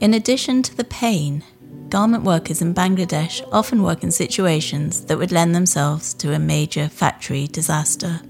In 0.00 0.14
addition 0.14 0.62
to 0.64 0.76
the 0.76 0.84
pain, 0.84 1.44
garment 1.88 2.24
workers 2.24 2.60
in 2.60 2.74
Bangladesh 2.74 3.46
often 3.52 3.82
work 3.82 4.02
in 4.02 4.10
situations 4.10 5.04
that 5.06 5.16
would 5.16 5.32
lend 5.32 5.54
themselves 5.54 6.14
to 6.14 6.34
a 6.34 6.38
major 6.38 6.88
factory 6.88 7.46
disaster. 7.46 8.20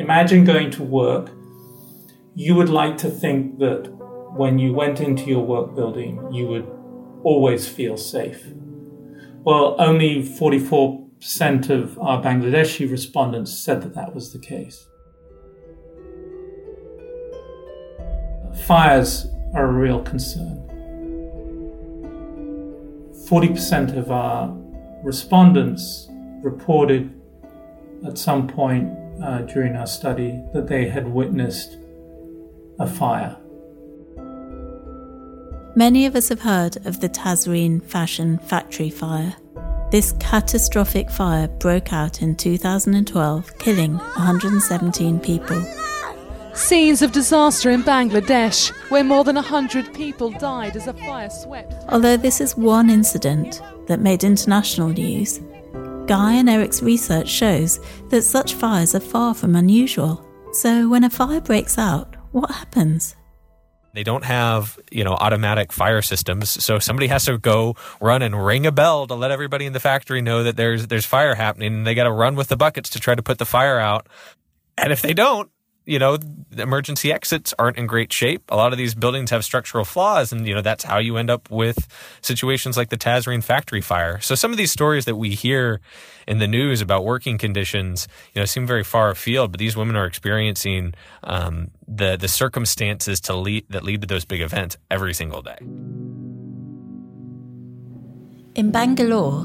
Imagine 0.00 0.44
going 0.44 0.70
to 0.70 0.82
work. 0.82 1.28
You 2.34 2.54
would 2.54 2.70
like 2.70 2.96
to 2.98 3.10
think 3.10 3.58
that 3.58 3.86
when 4.34 4.58
you 4.58 4.72
went 4.72 4.98
into 4.98 5.24
your 5.24 5.44
work 5.44 5.74
building, 5.74 6.26
you 6.32 6.46
would 6.46 6.66
always 7.22 7.68
feel 7.68 7.98
safe. 7.98 8.42
Well, 9.44 9.76
only 9.78 10.22
44% 10.22 11.68
of 11.68 11.98
our 11.98 12.22
Bangladeshi 12.22 12.90
respondents 12.90 13.52
said 13.52 13.82
that 13.82 13.94
that 13.94 14.14
was 14.14 14.32
the 14.32 14.38
case. 14.38 14.88
Fires 18.66 19.26
are 19.52 19.66
a 19.66 19.72
real 19.72 20.00
concern. 20.00 20.66
40% 23.28 23.98
of 23.98 24.10
our 24.10 24.50
respondents 25.04 26.08
reported 26.42 27.12
at 28.06 28.16
some 28.16 28.48
point 28.48 28.96
uh, 29.22 29.42
during 29.42 29.76
our 29.76 29.86
study 29.86 30.42
that 30.52 30.66
they 30.68 30.88
had 30.88 31.08
witnessed 31.08 31.76
a 32.78 32.86
fire. 32.86 33.36
Many 35.76 36.06
of 36.06 36.16
us 36.16 36.28
have 36.28 36.40
heard 36.40 36.84
of 36.86 37.00
the 37.00 37.08
Tazreen 37.08 37.82
fashion 37.82 38.38
factory 38.38 38.90
fire. 38.90 39.36
This 39.90 40.12
catastrophic 40.20 41.10
fire 41.10 41.48
broke 41.48 41.92
out 41.92 42.22
in 42.22 42.36
2012, 42.36 43.58
killing 43.58 43.94
117 43.96 45.20
people. 45.20 45.62
Scenes 46.54 47.02
of 47.02 47.12
disaster 47.12 47.70
in 47.70 47.82
Bangladesh, 47.82 48.70
where 48.90 49.04
more 49.04 49.22
than 49.22 49.36
100 49.36 49.94
people 49.94 50.30
died 50.30 50.76
as 50.76 50.88
a 50.88 50.92
fire 50.92 51.30
swept. 51.30 51.74
Although 51.88 52.16
this 52.16 52.40
is 52.40 52.56
one 52.56 52.90
incident 52.90 53.62
that 53.86 54.00
made 54.00 54.24
international 54.24 54.88
news, 54.88 55.40
Guy 56.10 56.32
and 56.32 56.50
Eric's 56.50 56.82
research 56.82 57.28
shows 57.28 57.78
that 58.08 58.22
such 58.22 58.54
fires 58.54 58.96
are 58.96 59.00
far 59.00 59.32
from 59.32 59.54
unusual. 59.54 60.26
So, 60.50 60.88
when 60.88 61.04
a 61.04 61.08
fire 61.08 61.40
breaks 61.40 61.78
out, 61.78 62.16
what 62.32 62.50
happens? 62.50 63.14
They 63.94 64.02
don't 64.02 64.24
have, 64.24 64.76
you 64.90 65.04
know, 65.04 65.12
automatic 65.12 65.72
fire 65.72 66.02
systems. 66.02 66.50
So 66.50 66.80
somebody 66.80 67.06
has 67.06 67.26
to 67.26 67.38
go 67.38 67.76
run 68.00 68.22
and 68.22 68.44
ring 68.44 68.66
a 68.66 68.72
bell 68.72 69.06
to 69.06 69.14
let 69.14 69.30
everybody 69.30 69.66
in 69.66 69.72
the 69.72 69.78
factory 69.78 70.20
know 70.20 70.42
that 70.42 70.56
there's 70.56 70.88
there's 70.88 71.06
fire 71.06 71.36
happening 71.36 71.74
and 71.74 71.86
they 71.86 71.94
got 71.94 72.04
to 72.04 72.12
run 72.12 72.34
with 72.34 72.48
the 72.48 72.56
buckets 72.56 72.90
to 72.90 72.98
try 72.98 73.14
to 73.14 73.22
put 73.22 73.38
the 73.38 73.46
fire 73.46 73.78
out. 73.78 74.08
And 74.76 74.92
if 74.92 75.02
they 75.02 75.14
don't, 75.14 75.48
you 75.90 75.98
know, 75.98 76.18
emergency 76.56 77.12
exits 77.12 77.52
aren't 77.58 77.76
in 77.76 77.88
great 77.88 78.12
shape. 78.12 78.44
A 78.48 78.54
lot 78.54 78.70
of 78.70 78.78
these 78.78 78.94
buildings 78.94 79.30
have 79.30 79.44
structural 79.44 79.84
flaws, 79.84 80.30
and 80.30 80.46
you 80.46 80.54
know 80.54 80.62
that's 80.62 80.84
how 80.84 80.98
you 80.98 81.16
end 81.16 81.30
up 81.30 81.50
with 81.50 81.88
situations 82.22 82.76
like 82.76 82.90
the 82.90 82.96
Tazreen 82.96 83.42
factory 83.42 83.80
fire. 83.80 84.20
So 84.20 84.36
some 84.36 84.52
of 84.52 84.56
these 84.56 84.70
stories 84.70 85.04
that 85.06 85.16
we 85.16 85.30
hear 85.30 85.80
in 86.28 86.38
the 86.38 86.46
news 86.46 86.80
about 86.80 87.04
working 87.04 87.38
conditions, 87.38 88.06
you 88.34 88.40
know, 88.40 88.44
seem 88.44 88.68
very 88.68 88.84
far 88.84 89.10
afield, 89.10 89.50
but 89.50 89.58
these 89.58 89.76
women 89.76 89.96
are 89.96 90.06
experiencing 90.06 90.94
um, 91.24 91.72
the 91.88 92.16
the 92.16 92.28
circumstances 92.28 93.20
to 93.22 93.34
lead 93.34 93.66
that 93.70 93.82
lead 93.82 94.00
to 94.02 94.06
those 94.06 94.24
big 94.24 94.42
events 94.42 94.76
every 94.92 95.12
single 95.12 95.42
day. 95.42 95.58
In 98.54 98.70
Bangalore, 98.70 99.44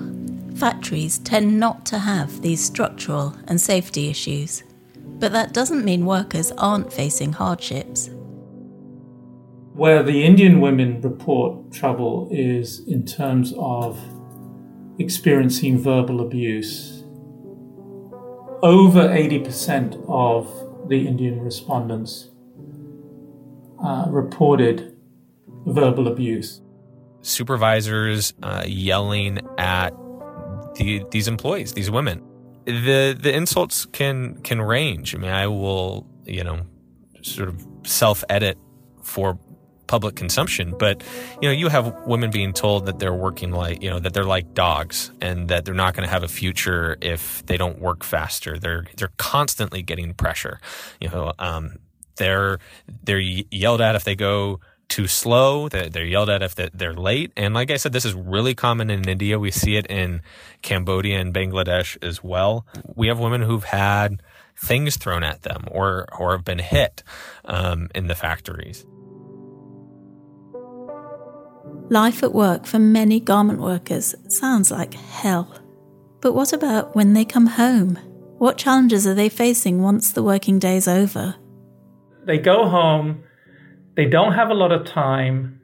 factories 0.57 1.17
tend 1.17 1.59
not 1.59 1.87
to 1.87 1.97
have 1.97 2.43
these 2.43 2.63
structural 2.63 3.35
and 3.47 3.59
safety 3.59 4.09
issues. 4.09 4.63
But 5.19 5.31
that 5.31 5.53
doesn't 5.53 5.85
mean 5.85 6.05
workers 6.05 6.51
aren't 6.57 6.91
facing 6.91 7.33
hardships. 7.33 8.09
Where 9.73 10.03
the 10.03 10.23
Indian 10.23 10.61
women 10.61 11.01
report 11.01 11.71
trouble 11.71 12.27
is 12.31 12.79
in 12.87 13.05
terms 13.05 13.53
of 13.57 13.99
experiencing 14.99 15.77
verbal 15.77 16.21
abuse. 16.21 17.03
Over 18.61 19.07
80% 19.09 20.03
of 20.07 20.49
the 20.89 21.07
Indian 21.07 21.41
respondents 21.41 22.31
uh, 23.83 24.05
reported 24.09 24.97
verbal 25.65 26.07
abuse. 26.07 26.61
Supervisors 27.21 28.33
uh, 28.43 28.63
yelling 28.65 29.39
at 29.57 29.91
the, 30.75 31.03
these 31.11 31.27
employees, 31.27 31.73
these 31.73 31.89
women 31.89 32.21
the 32.65 33.17
the 33.19 33.33
insults 33.33 33.85
can 33.85 34.41
can 34.41 34.61
range. 34.61 35.15
I 35.15 35.17
mean, 35.17 35.31
I 35.31 35.47
will 35.47 36.07
you 36.25 36.43
know 36.43 36.61
sort 37.21 37.49
of 37.49 37.65
self 37.85 38.23
edit 38.29 38.57
for 39.01 39.39
public 39.87 40.15
consumption, 40.15 40.73
but 40.77 41.03
you 41.41 41.47
know, 41.47 41.53
you 41.53 41.69
have 41.69 41.93
women 42.05 42.31
being 42.31 42.53
told 42.53 42.87
that 42.87 42.99
they're 42.99 43.13
working 43.13 43.51
like 43.51 43.81
you 43.81 43.89
know 43.89 43.99
that 43.99 44.13
they're 44.13 44.23
like 44.23 44.53
dogs 44.53 45.11
and 45.21 45.47
that 45.49 45.65
they're 45.65 45.73
not 45.73 45.93
going 45.93 46.07
to 46.07 46.11
have 46.11 46.23
a 46.23 46.27
future 46.27 46.97
if 47.01 47.45
they 47.45 47.57
don't 47.57 47.79
work 47.79 48.03
faster. 48.03 48.57
They're 48.57 48.85
they're 48.97 49.13
constantly 49.17 49.81
getting 49.81 50.13
pressure. 50.13 50.59
You 50.99 51.09
know, 51.09 51.33
um, 51.39 51.77
they're 52.17 52.59
they're 53.03 53.19
yelled 53.19 53.81
at 53.81 53.95
if 53.95 54.03
they 54.03 54.15
go 54.15 54.59
too 54.87 55.07
slow. 55.07 55.67
They're 55.69 56.05
yelled 56.05 56.29
at 56.29 56.41
if 56.41 56.55
they're 56.55 56.93
late. 56.93 57.31
And 57.35 57.53
like 57.53 57.71
I 57.71 57.77
said, 57.77 57.93
this 57.93 58.05
is 58.05 58.13
really 58.13 58.55
common 58.55 58.89
in 58.89 59.07
India. 59.07 59.39
We 59.39 59.51
see 59.51 59.75
it 59.75 59.85
in 59.87 60.21
Cambodia 60.61 61.19
and 61.19 61.33
Bangladesh 61.33 61.97
as 62.03 62.23
well. 62.23 62.65
We 62.95 63.07
have 63.07 63.19
women 63.19 63.41
who've 63.41 63.63
had 63.63 64.21
things 64.57 64.97
thrown 64.97 65.23
at 65.23 65.41
them 65.41 65.65
or 65.69 66.05
or 66.17 66.31
have 66.31 66.45
been 66.45 66.59
hit 66.59 67.03
um, 67.45 67.89
in 67.93 68.07
the 68.07 68.15
factories. 68.15 68.85
Life 71.89 72.23
at 72.23 72.33
work 72.33 72.65
for 72.65 72.79
many 72.79 73.19
garment 73.19 73.59
workers 73.59 74.15
sounds 74.29 74.71
like 74.71 74.93
hell. 74.93 75.53
But 76.21 76.33
what 76.33 76.53
about 76.53 76.95
when 76.95 77.13
they 77.13 77.25
come 77.25 77.45
home? 77.45 77.99
What 78.39 78.57
challenges 78.57 79.05
are 79.05 79.13
they 79.13 79.29
facing 79.29 79.81
once 79.81 80.11
the 80.11 80.23
working 80.23 80.57
day's 80.57 80.87
over? 80.87 81.35
They 82.25 82.39
go 82.39 82.67
home 82.67 83.23
they 83.95 84.05
don't 84.05 84.33
have 84.33 84.49
a 84.49 84.53
lot 84.53 84.71
of 84.71 84.85
time. 84.85 85.61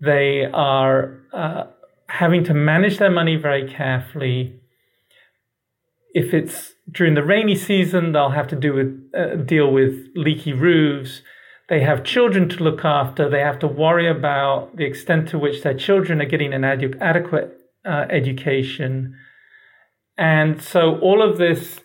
They 0.00 0.44
are 0.52 1.18
uh, 1.32 1.64
having 2.08 2.44
to 2.44 2.54
manage 2.54 2.98
their 2.98 3.10
money 3.10 3.36
very 3.36 3.68
carefully. 3.68 4.60
If 6.14 6.32
it's 6.32 6.74
during 6.90 7.14
the 7.14 7.24
rainy 7.24 7.54
season, 7.54 8.12
they'll 8.12 8.30
have 8.30 8.48
to 8.48 8.56
do 8.56 8.72
with, 8.74 9.10
uh, 9.18 9.36
deal 9.36 9.70
with 9.72 10.08
leaky 10.14 10.52
roofs. 10.52 11.22
They 11.68 11.80
have 11.80 12.04
children 12.04 12.48
to 12.50 12.62
look 12.62 12.84
after. 12.84 13.28
They 13.28 13.40
have 13.40 13.58
to 13.60 13.66
worry 13.66 14.08
about 14.08 14.76
the 14.76 14.84
extent 14.84 15.28
to 15.30 15.38
which 15.38 15.62
their 15.62 15.74
children 15.74 16.20
are 16.20 16.26
getting 16.26 16.52
an 16.52 16.64
adequate 16.64 17.58
uh, 17.84 18.06
education. 18.10 19.16
And 20.16 20.62
so 20.62 20.98
all 21.00 21.22
of 21.22 21.38
this 21.38 21.80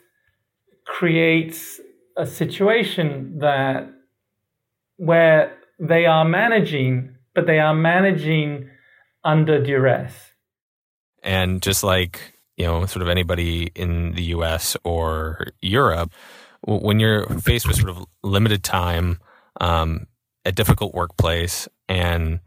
creates 0.86 1.80
a 2.18 2.26
situation 2.26 3.40
that 3.40 3.90
where 4.98 5.58
they 5.82 6.06
are 6.06 6.24
managing, 6.24 7.16
but 7.34 7.48
they 7.48 7.60
are 7.60 7.74
managing 7.74 8.70
under 9.24 9.62
duress. 9.62 10.14
And 11.24 11.62
just 11.62 11.84
like, 11.84 12.34
you 12.56 12.66
know, 12.66 12.86
sort 12.86 13.02
of 13.02 13.10
anybody 13.10 13.72
in 13.76 14.14
the 14.14 14.24
US 14.36 14.78
or 14.84 15.48
Europe, 15.60 16.12
when 16.66 17.00
you're 17.00 17.26
faced 17.40 17.68
with 17.68 17.78
sort 17.78 17.90
of 17.90 18.06
limited 18.24 18.64
time, 18.64 19.20
um, 19.60 20.06
a 20.46 20.52
difficult 20.52 20.94
workplace, 20.94 21.68
and 21.90 22.40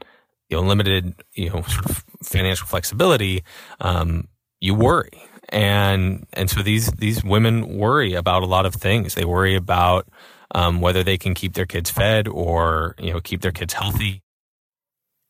you 0.49 0.57
know, 0.57 0.63
limited, 0.63 1.15
you 1.33 1.51
know, 1.51 1.63
sort 1.63 1.91
of 1.91 2.05
financial 2.23 2.67
flexibility, 2.67 3.43
um, 3.81 4.29
you 4.61 4.75
worry. 4.75 5.23
And 5.49 6.27
and 6.33 6.49
so 6.49 6.63
these 6.63 6.91
these 6.93 7.25
women 7.25 7.77
worry 7.79 8.15
about 8.15 8.45
a 8.45 8.47
lot 8.47 8.67
of 8.67 8.75
things. 8.75 9.15
They 9.15 9.25
worry 9.25 9.57
about 9.57 10.09
um, 10.55 10.81
whether 10.81 11.03
they 11.03 11.19
can 11.19 11.35
keep 11.35 11.55
their 11.55 11.67
kids 11.67 11.91
fed 11.91 12.29
or 12.29 12.95
you 12.99 13.13
know 13.13 13.21
keep 13.21 13.43
their 13.43 13.53
kids 13.53 13.75
healthy. 13.75 14.23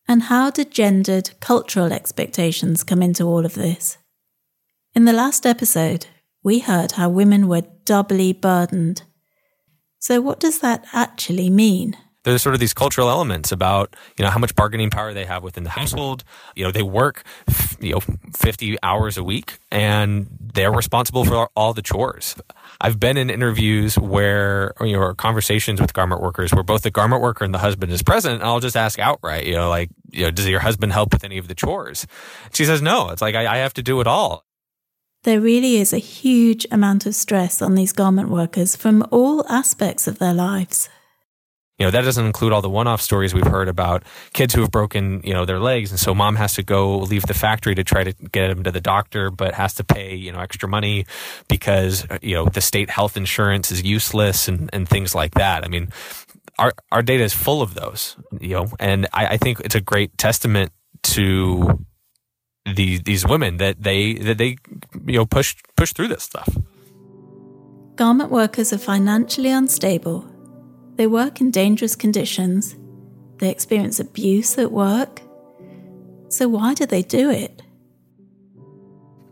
And 0.06 0.24
how 0.24 0.50
did 0.50 0.70
gendered 0.70 1.30
cultural 1.40 1.92
expectations 1.92 2.84
come 2.84 3.02
into 3.02 3.24
all 3.24 3.46
of 3.46 3.54
this? 3.54 3.96
In 4.94 5.06
the 5.06 5.14
last 5.14 5.46
episode, 5.46 6.06
we 6.42 6.58
heard 6.58 6.92
how 6.92 7.08
women 7.08 7.48
were 7.48 7.62
doubly 7.84 8.32
burdened. 8.32 9.02
So, 9.98 10.20
what 10.20 10.38
does 10.38 10.58
that 10.60 10.84
actually 10.92 11.48
mean? 11.48 11.96
There's 12.24 12.42
sort 12.42 12.54
of 12.54 12.60
these 12.60 12.74
cultural 12.74 13.08
elements 13.08 13.52
about 13.52 13.94
you 14.18 14.24
know 14.24 14.30
how 14.30 14.38
much 14.38 14.54
bargaining 14.54 14.90
power 14.90 15.12
they 15.12 15.24
have 15.24 15.42
within 15.42 15.64
the 15.64 15.70
household 15.70 16.24
you 16.54 16.64
know 16.64 16.72
they 16.72 16.82
work 16.82 17.22
you 17.80 17.92
know 17.92 18.00
50 18.34 18.76
hours 18.82 19.16
a 19.16 19.24
week 19.24 19.58
and 19.70 20.26
they're 20.40 20.72
responsible 20.72 21.24
for 21.24 21.48
all 21.54 21.72
the 21.72 21.82
chores 21.82 22.34
I've 22.80 22.98
been 22.98 23.16
in 23.16 23.30
interviews 23.30 23.98
where, 23.98 24.74
you 24.80 24.92
know, 24.92 25.14
conversations 25.14 25.80
with 25.80 25.92
garment 25.92 26.20
workers 26.20 26.52
where 26.52 26.62
both 26.62 26.82
the 26.82 26.90
garment 26.90 27.22
worker 27.22 27.44
and 27.44 27.54
the 27.54 27.58
husband 27.58 27.92
is 27.92 28.02
present. 28.02 28.36
And 28.36 28.44
I'll 28.44 28.60
just 28.60 28.76
ask 28.76 28.98
outright, 28.98 29.46
you 29.46 29.54
know, 29.54 29.68
like, 29.68 29.90
you 30.10 30.24
know, 30.24 30.30
does 30.30 30.48
your 30.48 30.60
husband 30.60 30.92
help 30.92 31.12
with 31.12 31.24
any 31.24 31.38
of 31.38 31.48
the 31.48 31.54
chores? 31.54 32.06
She 32.52 32.64
says, 32.64 32.82
no. 32.82 33.10
It's 33.10 33.22
like, 33.22 33.34
I, 33.34 33.54
I 33.54 33.56
have 33.58 33.74
to 33.74 33.82
do 33.82 34.00
it 34.00 34.06
all. 34.06 34.44
There 35.22 35.40
really 35.40 35.76
is 35.76 35.92
a 35.92 35.98
huge 35.98 36.66
amount 36.70 37.06
of 37.06 37.14
stress 37.14 37.62
on 37.62 37.74
these 37.74 37.92
garment 37.92 38.28
workers 38.28 38.76
from 38.76 39.06
all 39.10 39.46
aspects 39.48 40.06
of 40.06 40.18
their 40.18 40.34
lives. 40.34 40.88
You 41.78 41.86
know, 41.86 41.90
that 41.90 42.02
doesn't 42.02 42.24
include 42.24 42.52
all 42.52 42.62
the 42.62 42.70
one-off 42.70 43.00
stories 43.00 43.34
we've 43.34 43.46
heard 43.46 43.66
about 43.66 44.04
kids 44.32 44.54
who 44.54 44.60
have 44.60 44.70
broken, 44.70 45.20
you 45.24 45.34
know, 45.34 45.44
their 45.44 45.58
legs. 45.58 45.90
And 45.90 45.98
so 45.98 46.14
mom 46.14 46.36
has 46.36 46.54
to 46.54 46.62
go 46.62 46.98
leave 46.98 47.22
the 47.26 47.34
factory 47.34 47.74
to 47.74 47.82
try 47.82 48.04
to 48.04 48.12
get 48.12 48.48
them 48.48 48.62
to 48.62 48.70
the 48.70 48.80
doctor, 48.80 49.28
but 49.28 49.54
has 49.54 49.74
to 49.74 49.84
pay, 49.84 50.14
you 50.14 50.30
know, 50.30 50.38
extra 50.38 50.68
money 50.68 51.04
because, 51.48 52.06
you 52.22 52.36
know, 52.36 52.44
the 52.46 52.60
state 52.60 52.90
health 52.90 53.16
insurance 53.16 53.72
is 53.72 53.82
useless 53.82 54.46
and, 54.46 54.70
and 54.72 54.88
things 54.88 55.16
like 55.16 55.34
that. 55.34 55.64
I 55.64 55.68
mean, 55.68 55.88
our, 56.60 56.72
our 56.92 57.02
data 57.02 57.24
is 57.24 57.34
full 57.34 57.60
of 57.60 57.74
those, 57.74 58.16
you 58.40 58.54
know, 58.54 58.68
and 58.78 59.08
I, 59.12 59.26
I 59.26 59.36
think 59.36 59.58
it's 59.58 59.74
a 59.74 59.80
great 59.80 60.16
testament 60.16 60.70
to 61.02 61.84
these, 62.72 63.02
these 63.02 63.26
women 63.26 63.56
that 63.56 63.82
they, 63.82 64.14
that 64.14 64.38
they, 64.38 64.58
you 65.06 65.18
know, 65.18 65.26
push, 65.26 65.56
push 65.76 65.92
through 65.92 66.08
this 66.08 66.22
stuff. 66.22 66.48
Garment 67.96 68.30
workers 68.30 68.72
are 68.72 68.78
financially 68.78 69.50
unstable 69.50 70.30
they 70.96 71.06
work 71.06 71.40
in 71.40 71.50
dangerous 71.50 71.96
conditions. 71.96 72.76
They 73.38 73.50
experience 73.50 73.98
abuse 73.98 74.58
at 74.58 74.70
work. 74.72 75.20
So, 76.28 76.48
why 76.48 76.74
do 76.74 76.86
they 76.86 77.02
do 77.02 77.30
it? 77.30 77.62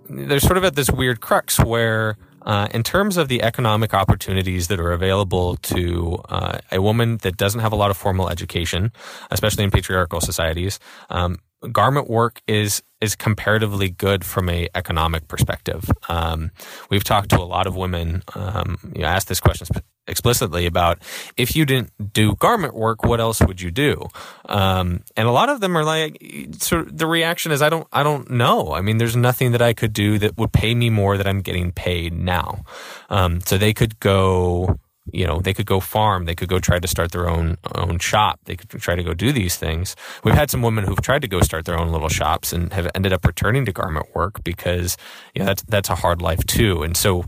They're 0.09 0.41
sort 0.41 0.59
of 0.59 0.65
at 0.65 0.77
this 0.77 0.91
weird 0.91 1.21
crux 1.21 1.59
where, 1.59 2.17
uh, 2.43 2.69
in 2.73 2.83
terms 2.83 3.17
of 3.17 3.29
the 3.29 3.43
economic 3.43 3.95
opportunities 3.95 4.69
that 4.69 4.79
are 4.79 4.93
available 4.93 5.57
to 5.57 6.21
uh, 6.29 6.59
a 6.71 6.83
woman 6.83 7.19
that 7.19 7.37
doesn't 7.37 7.61
have 7.61 7.73
a 7.73 7.77
lot 7.77 7.91
of 7.91 7.97
formal 7.97 8.29
education, 8.29 8.93
especially 9.31 9.65
in 9.65 9.71
patriarchal 9.71 10.21
societies, 10.21 10.79
um, 11.11 11.39
garment 11.71 12.09
work 12.09 12.43
is 12.47 12.83
is 13.01 13.17
comparatively 13.17 13.91
good 13.91 14.25
from 14.25 14.49
a 14.49 14.69
economic 14.75 15.27
perspective. 15.27 15.91
Um, 16.09 16.53
we've 16.89 17.03
talked 17.03 17.31
to 17.31 17.41
a 17.41 17.43
lot 17.43 17.67
of 17.67 17.75
women. 17.75 18.23
Um, 18.35 18.79
you 18.95 19.03
know, 19.03 19.09
asked 19.09 19.29
this 19.29 19.41
question 19.41 19.67
explicitly 20.07 20.67
about 20.67 21.03
if 21.37 21.55
you 21.57 21.65
didn't 21.65 22.13
do 22.13 22.35
garment 22.37 22.75
work, 22.75 23.05
what 23.05 23.21
else 23.21 23.41
would 23.41 23.61
you 23.61 23.71
do? 23.71 24.09
Um, 24.49 25.03
and 25.17 25.29
a 25.29 25.33
lot 25.33 25.49
of 25.49 25.61
them 25.61 25.77
are 25.77 25.85
like, 25.85 26.23
sort 26.59 26.83
of 26.83 26.99
the 26.99 27.07
reaction 27.07 27.53
is, 27.53 27.63
I 27.63 27.69
don't, 27.69 27.87
I 27.93 28.03
don't 28.03 28.31
know. 28.31 28.73
I 28.73 28.81
mean, 28.81 28.99
there's 28.99 29.17
nothing 29.17 29.53
that 29.53 29.63
I 29.63 29.73
could 29.73 29.93
do 29.93 30.19
that 30.19 30.37
would 30.37 30.53
pay 30.53 30.75
me 30.75 30.91
more 30.91 31.17
that 31.17 31.27
I'm 31.27 31.41
getting 31.41 31.73
paid 31.73 32.13
now. 32.13 32.65
Um, 33.11 33.41
so 33.41 33.59
they 33.59 33.73
could 33.73 33.99
go 34.01 34.79
you 35.11 35.27
know 35.27 35.41
they 35.41 35.55
could 35.55 35.67
go 35.67 35.81
farm 35.81 36.27
they 36.27 36.35
could 36.35 36.49
go 36.49 36.61
try 36.61 36.79
to 36.79 36.87
start 36.87 37.11
their 37.11 37.29
own 37.29 37.57
own 37.75 37.99
shop 37.99 38.39
they 38.45 38.57
could 38.57 38.69
try 38.81 38.95
to 38.95 39.03
go 39.03 39.15
do 39.15 39.33
these 39.33 39.57
things. 39.57 39.95
We've 40.25 40.35
had 40.35 40.51
some 40.51 40.63
women 40.63 40.85
who've 40.85 41.01
tried 41.01 41.23
to 41.23 41.29
go 41.29 41.41
start 41.41 41.65
their 41.65 41.79
own 41.79 41.91
little 41.91 42.09
shops 42.09 42.53
and 42.53 42.73
have 42.73 42.91
ended 42.95 43.13
up 43.13 43.25
returning 43.25 43.65
to 43.67 43.73
garment 43.73 44.07
work 44.15 44.43
because 44.45 44.97
you 45.35 45.41
know 45.41 45.47
that's 45.47 45.63
that's 45.63 45.91
a 45.91 45.95
hard 45.95 46.21
life 46.21 46.45
too. 46.47 46.83
And 46.83 46.97
so 46.97 47.25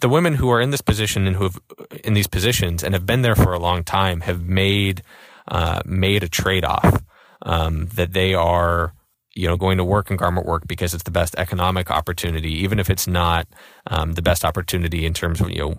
the 0.00 0.08
women 0.08 0.34
who 0.34 0.50
are 0.50 0.60
in 0.60 0.70
this 0.70 0.80
position 0.80 1.26
and 1.26 1.36
who 1.36 1.44
have 1.44 1.58
in 2.04 2.14
these 2.14 2.26
positions 2.26 2.82
and 2.82 2.94
have 2.94 3.06
been 3.06 3.22
there 3.22 3.36
for 3.36 3.52
a 3.52 3.58
long 3.58 3.84
time 3.84 4.20
have 4.20 4.42
made 4.44 5.02
uh, 5.48 5.80
made 5.84 6.22
a 6.22 6.28
trade-off 6.28 7.02
um, 7.42 7.86
that 7.94 8.12
they 8.12 8.34
are 8.34 8.92
you 9.34 9.46
know 9.46 9.56
going 9.56 9.78
to 9.78 9.84
work 9.84 10.10
in 10.10 10.16
garment 10.16 10.46
work 10.46 10.66
because 10.66 10.94
it's 10.94 11.04
the 11.04 11.10
best 11.10 11.34
economic 11.36 11.90
opportunity 11.90 12.52
even 12.52 12.78
if 12.78 12.90
it's 12.90 13.06
not 13.06 13.46
um, 13.86 14.12
the 14.12 14.22
best 14.22 14.44
opportunity 14.44 15.06
in 15.06 15.14
terms 15.14 15.40
of 15.40 15.50
you 15.50 15.58
know 15.58 15.74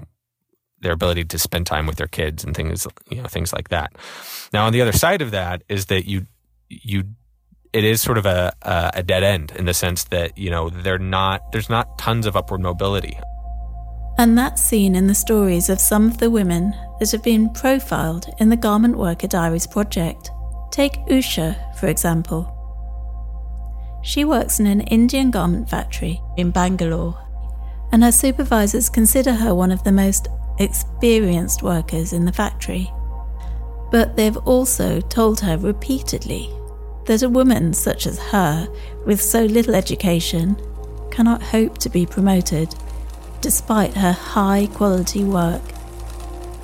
their 0.81 0.91
ability 0.91 1.25
to 1.25 1.39
spend 1.39 1.65
time 1.65 1.87
with 1.87 1.97
their 1.97 2.07
kids 2.07 2.43
and 2.43 2.55
things 2.55 2.87
you 3.09 3.21
know 3.21 3.27
things 3.27 3.53
like 3.53 3.69
that. 3.69 3.93
Now 4.53 4.65
on 4.65 4.73
the 4.73 4.81
other 4.81 4.91
side 4.91 5.21
of 5.21 5.31
that 5.31 5.63
is 5.69 5.87
that 5.87 6.05
you 6.05 6.27
you 6.69 7.03
it 7.73 7.83
is 7.83 8.01
sort 8.01 8.17
of 8.17 8.25
a 8.25 8.53
a 8.61 9.03
dead 9.03 9.23
end 9.23 9.51
in 9.55 9.65
the 9.65 9.73
sense 9.73 10.05
that 10.05 10.37
you 10.37 10.49
know 10.49 10.69
they're 10.69 10.97
not 10.99 11.51
there's 11.51 11.69
not 11.69 11.97
tons 11.97 12.25
of 12.25 12.35
upward 12.35 12.61
mobility. 12.61 13.17
And 14.19 14.35
that's 14.35 14.63
seen 14.63 14.95
in 14.95 15.05
the 15.05 15.13
stories 15.13 15.69
of 15.69 15.79
some 15.79 16.07
of 16.07 16.17
the 16.17 16.31
women 16.31 16.73
that 16.99 17.11
have 17.11 17.21
been 17.21 17.51
profiled 17.51 18.25
in 18.39 18.49
the 18.49 18.55
Garment 18.55 18.97
Worker 18.97 19.27
Diaries 19.27 19.67
project. 19.67 20.31
Take 20.71 20.93
Usha, 21.05 21.55
for 21.79 21.85
example. 21.85 22.51
She 24.01 24.25
works 24.25 24.59
in 24.59 24.65
an 24.65 24.81
Indian 24.81 25.29
garment 25.29 25.69
factory 25.69 26.19
in 26.35 26.49
Bangalore, 26.49 27.15
and 27.91 28.03
her 28.03 28.11
supervisors 28.11 28.89
consider 28.89 29.33
her 29.33 29.53
one 29.53 29.71
of 29.71 29.83
the 29.83 29.91
most 29.91 30.29
experienced 30.59 31.63
workers 31.63 32.13
in 32.13 32.25
the 32.25 32.33
factory. 32.33 32.91
But 33.91 34.15
they've 34.15 34.37
also 34.37 34.99
told 35.01 35.39
her 35.39 35.57
repeatedly 35.57 36.51
that 37.05 37.23
a 37.23 37.29
woman 37.29 37.73
such 37.73 38.05
as 38.05 38.19
her, 38.19 38.67
with 39.05 39.21
so 39.21 39.45
little 39.45 39.75
education, 39.75 40.57
cannot 41.09 41.41
hope 41.41 41.77
to 41.79 41.89
be 41.89 42.05
promoted, 42.05 42.75
despite 43.41 43.93
her 43.93 44.11
high 44.11 44.67
quality 44.73 45.23
work. 45.23 45.61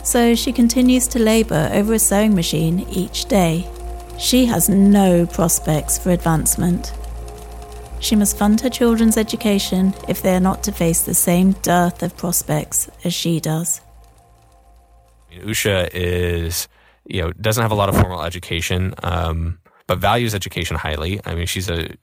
So 0.04 0.36
she 0.36 0.52
continues 0.52 1.08
to 1.08 1.20
labour 1.20 1.70
over 1.74 1.94
a 1.94 2.00
sewing 2.00 2.36
machine 2.36 2.82
each 2.90 3.26
day. 3.26 3.68
She 4.20 4.46
has 4.46 4.68
no 4.68 5.26
prospects 5.26 5.98
for 5.98 6.12
advancement. 6.12 6.94
She 8.04 8.18
must 8.18 8.38
fund 8.38 8.60
her 8.60 8.70
children's 8.70 9.16
education 9.16 9.94
if 10.10 10.22
they 10.22 10.36
are 10.36 10.42
not 10.42 10.62
to 10.64 10.74
face 10.74 11.04
the 11.04 11.14
same 11.14 11.54
dearth 11.62 12.04
of 12.04 12.18
prospects 12.18 12.90
as 13.06 13.14
she 13.14 13.40
does. 13.40 13.80
Usha 15.32 15.90
is, 15.94 16.68
you 17.06 17.22
know, 17.22 17.32
doesn't 17.32 17.62
have 17.62 17.72
a 17.72 17.76
lot 17.76 17.88
of 17.88 17.96
formal 17.96 18.24
education, 18.24 18.94
um, 19.04 19.60
but 19.88 20.00
values 20.00 20.36
education 20.36 20.76
highly. 20.76 21.22
I 21.24 21.34
mean, 21.34 21.48
she's 21.48 21.70
a, 21.70 21.96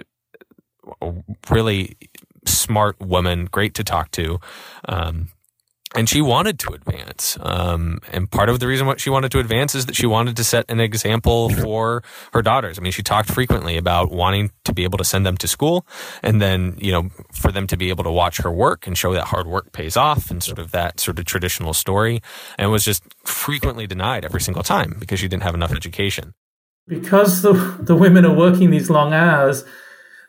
a 1.02 1.12
really 1.50 1.98
smart 2.46 2.98
woman, 2.98 3.44
great 3.44 3.74
to 3.74 3.84
talk 3.84 4.10
to. 4.12 4.40
Um, 4.88 5.28
and 5.94 6.09
she 6.09 6.20
wanted 6.20 6.59
to 6.61 6.72
advance. 6.72 7.37
Um, 7.40 7.98
and 8.12 8.31
part 8.31 8.48
of 8.48 8.61
the 8.61 8.66
reason 8.68 8.87
why 8.87 8.96
she 8.96 9.11
wanted 9.11 9.33
to 9.33 9.40
advance 9.40 9.74
is 9.74 9.87
that 9.87 9.96
she 9.96 10.07
wanted 10.07 10.37
to 10.37 10.44
set 10.44 10.70
an 10.70 10.79
example 10.79 11.50
for 11.50 12.03
her 12.33 12.42
daughters. 12.42 12.79
I 12.79 12.83
mean, 12.83 12.92
she 12.92 13.03
talked 13.03 13.31
frequently 13.31 13.76
about 13.76 14.12
wanting 14.12 14.53
to 14.64 14.72
be 14.72 14.85
able 14.85 14.98
to 14.98 15.05
send 15.05 15.26
them 15.26 15.37
to 15.38 15.48
school 15.48 15.85
and 16.22 16.40
then, 16.40 16.76
you 16.79 16.92
know, 16.92 17.09
for 17.33 17.50
them 17.50 17.66
to 17.66 17.76
be 17.76 17.88
able 17.88 18.05
to 18.05 18.11
watch 18.12 18.38
her 18.38 18.53
work 18.53 18.87
and 18.87 18.96
show 18.96 19.12
that 19.12 19.24
hard 19.24 19.48
work 19.48 19.72
pays 19.72 19.96
off 19.96 20.31
and 20.31 20.42
sort 20.42 20.61
of 20.61 20.70
that 20.70 21.00
sort 21.00 21.18
of 21.18 21.24
traditional 21.24 21.74
story. 21.74 22.22
And 22.57 22.70
was 22.70 22.85
just 22.85 23.03
frequently 23.24 23.87
denied 23.87 24.24
every 24.24 24.40
single 24.40 24.62
time 24.62 24.96
because 25.00 25.18
she 25.18 25.26
didn't 25.26 25.42
have 25.42 25.55
enough 25.55 25.72
education. 25.72 26.35
Because 26.87 27.42
the, 27.42 27.53
the 27.81 27.96
women 27.96 28.24
are 28.24 28.35
working 28.35 28.70
these 28.70 28.90
long 28.90 29.12
hours, 29.12 29.64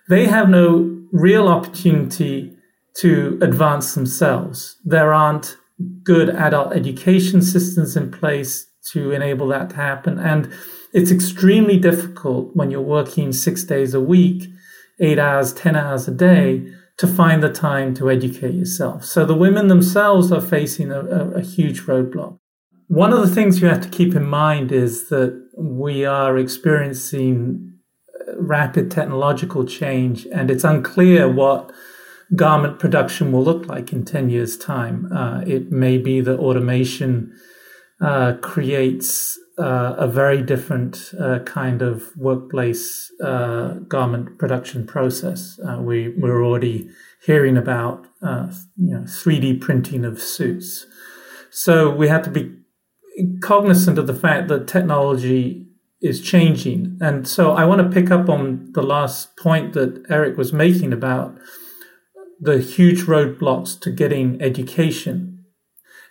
they 0.10 0.26
have 0.26 0.50
no 0.50 1.06
real 1.12 1.48
opportunity 1.48 2.58
to 2.96 3.40
advance 3.42 3.94
themselves. 3.96 4.78
There 4.84 5.14
aren't 5.14 5.58
good 6.04 6.30
adult 6.30 6.74
education 6.74 7.42
systems 7.42 7.96
in 7.96 8.12
place 8.12 8.68
to 8.92 9.12
enable 9.12 9.48
that 9.48 9.70
to 9.72 9.76
happen. 9.76 10.20
And 10.20 10.52
it's 10.94 11.12
extremely 11.12 11.78
difficult 11.78 12.56
when 12.56 12.72
you're 12.72 12.82
working 12.82 13.32
six 13.32 13.64
days 13.64 13.94
a 13.94 14.02
week, 14.02 14.50
eight 15.00 15.20
hours, 15.20 15.54
10 15.54 15.76
hours 15.76 16.08
a 16.08 16.12
day 16.12 16.68
to 16.98 17.08
find 17.08 17.42
the 17.42 17.52
time 17.52 17.94
to 17.96 18.12
educate 18.12 18.54
yourself. 18.54 19.06
So 19.06 19.26
the 19.26 19.36
women 19.36 19.68
themselves 19.68 20.32
are 20.32 20.42
facing 20.42 20.92
a, 20.92 21.00
a, 21.00 21.30
a 21.32 21.42
huge 21.42 21.84
roadblock. 21.84 22.38
One 22.88 23.14
of 23.14 23.22
the 23.22 23.34
things 23.34 23.62
you 23.62 23.70
have 23.70 23.82
to 23.82 23.90
keep 23.90 24.16
in 24.16 24.26
mind 24.26 24.72
is 24.72 25.08
that 25.10 25.50
we 25.58 26.06
are 26.06 26.38
experiencing 26.38 27.74
uh, 28.20 28.34
rapid 28.38 28.92
technological 28.92 29.66
change 29.66 30.26
and 30.28 30.52
it's 30.52 30.66
unclear 30.66 31.30
what 31.30 31.72
garment 32.36 32.80
production 32.80 33.32
will 33.32 33.44
look 33.44 33.68
like 33.68 33.92
in 33.92 34.06
10 34.06 34.30
years' 34.30 34.58
time. 34.58 35.12
Uh, 35.12 35.42
it 35.46 35.72
may 35.72 35.98
be 35.98 36.22
that 36.22 36.40
automation 36.40 37.34
uh, 38.02 38.34
creates 38.42 39.38
uh, 39.60 39.96
a 39.98 40.08
very 40.08 40.42
different 40.42 41.14
uh, 41.20 41.40
kind 41.40 41.82
of 41.82 42.16
workplace 42.18 43.12
uh, 43.24 43.74
garment 43.88 44.40
production 44.40 44.88
process. 44.88 45.60
Uh, 45.68 45.80
we, 45.82 46.10
we're 46.18 46.44
already 46.44 46.90
hearing 47.26 47.58
about 47.58 48.08
you 48.24 48.96
know, 48.96 49.02
3D 49.02 49.62
printing 49.62 50.06
of 50.06 50.20
suits. 50.20 50.86
So 51.52 51.92
we 51.94 52.08
have 52.08 52.24
to 52.24 52.32
be 52.32 52.58
cognizant 53.42 54.00
of 54.00 54.08
the 54.08 54.14
fact 54.14 54.48
that 54.48 54.68
technology 54.68 55.68
is 56.02 56.22
changing. 56.22 56.98
And 57.00 57.28
so 57.28 57.52
I 57.52 57.66
want 57.66 57.82
to 57.82 58.02
pick 58.02 58.10
up 58.10 58.30
on 58.30 58.72
the 58.72 58.82
last 58.82 59.38
point 59.38 59.74
that 59.74 60.04
Eric 60.10 60.38
was 60.38 60.52
making 60.52 60.94
about 60.94 61.38
the 62.42 62.60
huge 62.60 63.04
roadblocks 63.04 63.80
to 63.82 63.92
getting 63.92 64.42
education. 64.42 65.46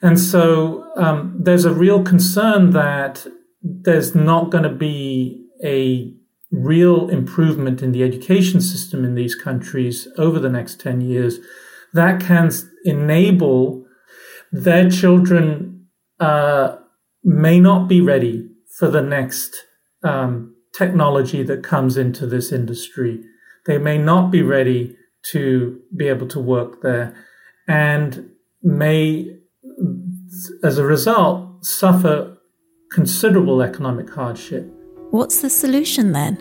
And 0.00 0.18
so 0.18 0.90
um, 0.96 1.36
there's 1.38 1.64
a 1.64 1.74
real 1.74 2.02
concern 2.02 2.70
that 2.70 3.26
there's 3.62 4.14
not 4.14 4.50
going 4.50 4.64
to 4.64 4.70
be 4.70 5.44
a 5.62 6.14
real 6.50 7.10
improvement 7.10 7.82
in 7.82 7.92
the 7.92 8.02
education 8.02 8.60
system 8.60 9.04
in 9.04 9.14
these 9.14 9.34
countries 9.34 10.08
over 10.16 10.38
the 10.38 10.48
next 10.48 10.80
10 10.80 11.00
years 11.00 11.38
that 11.92 12.20
can 12.20 12.50
enable 12.84 13.84
their 14.52 14.88
children 14.88 15.86
uh, 16.18 16.76
may 17.22 17.60
not 17.60 17.88
be 17.88 18.00
ready 18.00 18.48
for 18.78 18.88
the 18.88 19.02
next 19.02 19.54
um, 20.02 20.54
technology 20.72 21.42
that 21.42 21.62
comes 21.62 21.96
into 21.96 22.26
this 22.26 22.52
industry. 22.52 23.20
They 23.66 23.78
may 23.78 23.98
not 23.98 24.30
be 24.30 24.42
ready 24.42 24.96
to 25.32 25.80
be 25.96 26.08
able 26.08 26.26
to 26.28 26.40
work 26.40 26.82
there 26.82 27.14
and 27.68 28.30
may, 28.62 29.36
as 30.64 30.78
a 30.78 30.84
result, 30.84 31.64
suffer 31.64 32.36
considerable 32.90 33.62
economic 33.62 34.10
hardship. 34.10 34.66
What's 35.10 35.40
the 35.40 35.50
solution 35.50 36.12
then? 36.12 36.36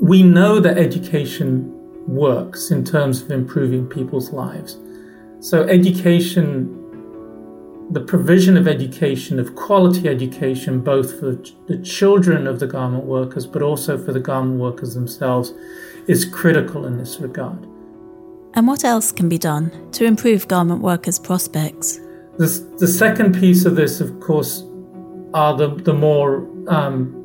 We 0.00 0.22
know 0.22 0.60
that 0.60 0.78
education 0.78 1.74
works 2.06 2.70
in 2.70 2.84
terms 2.84 3.22
of 3.22 3.30
improving 3.30 3.86
people's 3.86 4.32
lives. 4.32 4.78
So, 5.40 5.62
education, 5.64 6.74
the 7.90 8.00
provision 8.00 8.56
of 8.56 8.66
education, 8.66 9.38
of 9.38 9.54
quality 9.54 10.08
education, 10.08 10.80
both 10.80 11.18
for 11.18 11.38
the 11.66 11.78
children 11.82 12.46
of 12.46 12.60
the 12.60 12.66
garment 12.66 13.04
workers, 13.04 13.46
but 13.46 13.62
also 13.62 13.96
for 14.02 14.12
the 14.12 14.20
garment 14.20 14.60
workers 14.60 14.94
themselves, 14.94 15.52
is 16.08 16.24
critical 16.24 16.86
in 16.86 16.98
this 16.98 17.20
regard. 17.20 17.66
And 18.54 18.66
what 18.66 18.84
else 18.84 19.12
can 19.12 19.28
be 19.28 19.38
done 19.38 19.70
to 19.92 20.04
improve 20.04 20.48
garment 20.48 20.80
workers' 20.80 21.18
prospects? 21.18 22.00
The, 22.38 22.76
the 22.78 22.88
second 22.88 23.38
piece 23.38 23.64
of 23.64 23.76
this, 23.76 24.00
of 24.00 24.18
course, 24.20 24.64
are 25.34 25.56
the, 25.56 25.68
the 25.68 25.92
more 25.92 26.48
um, 26.68 27.18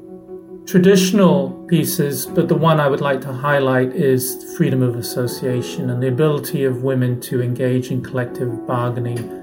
traditional 0.68 1.52
pieces, 1.70 2.26
but 2.26 2.48
the 2.48 2.56
one 2.56 2.80
I 2.80 2.88
would 2.88 3.02
like 3.02 3.22
to 3.22 3.34
highlight 3.34 3.94
is 3.94 4.54
freedom 4.58 4.82
of 4.82 4.96
association 4.96 5.90
and 5.90 6.04
the 6.04 6.08
ability 6.08 6.66
of 6.66 6.84
women 6.84 7.22
to 7.22 7.42
engage 7.42 7.90
in 7.90 8.04
collective 8.04 8.68
bargaining. 8.68 9.40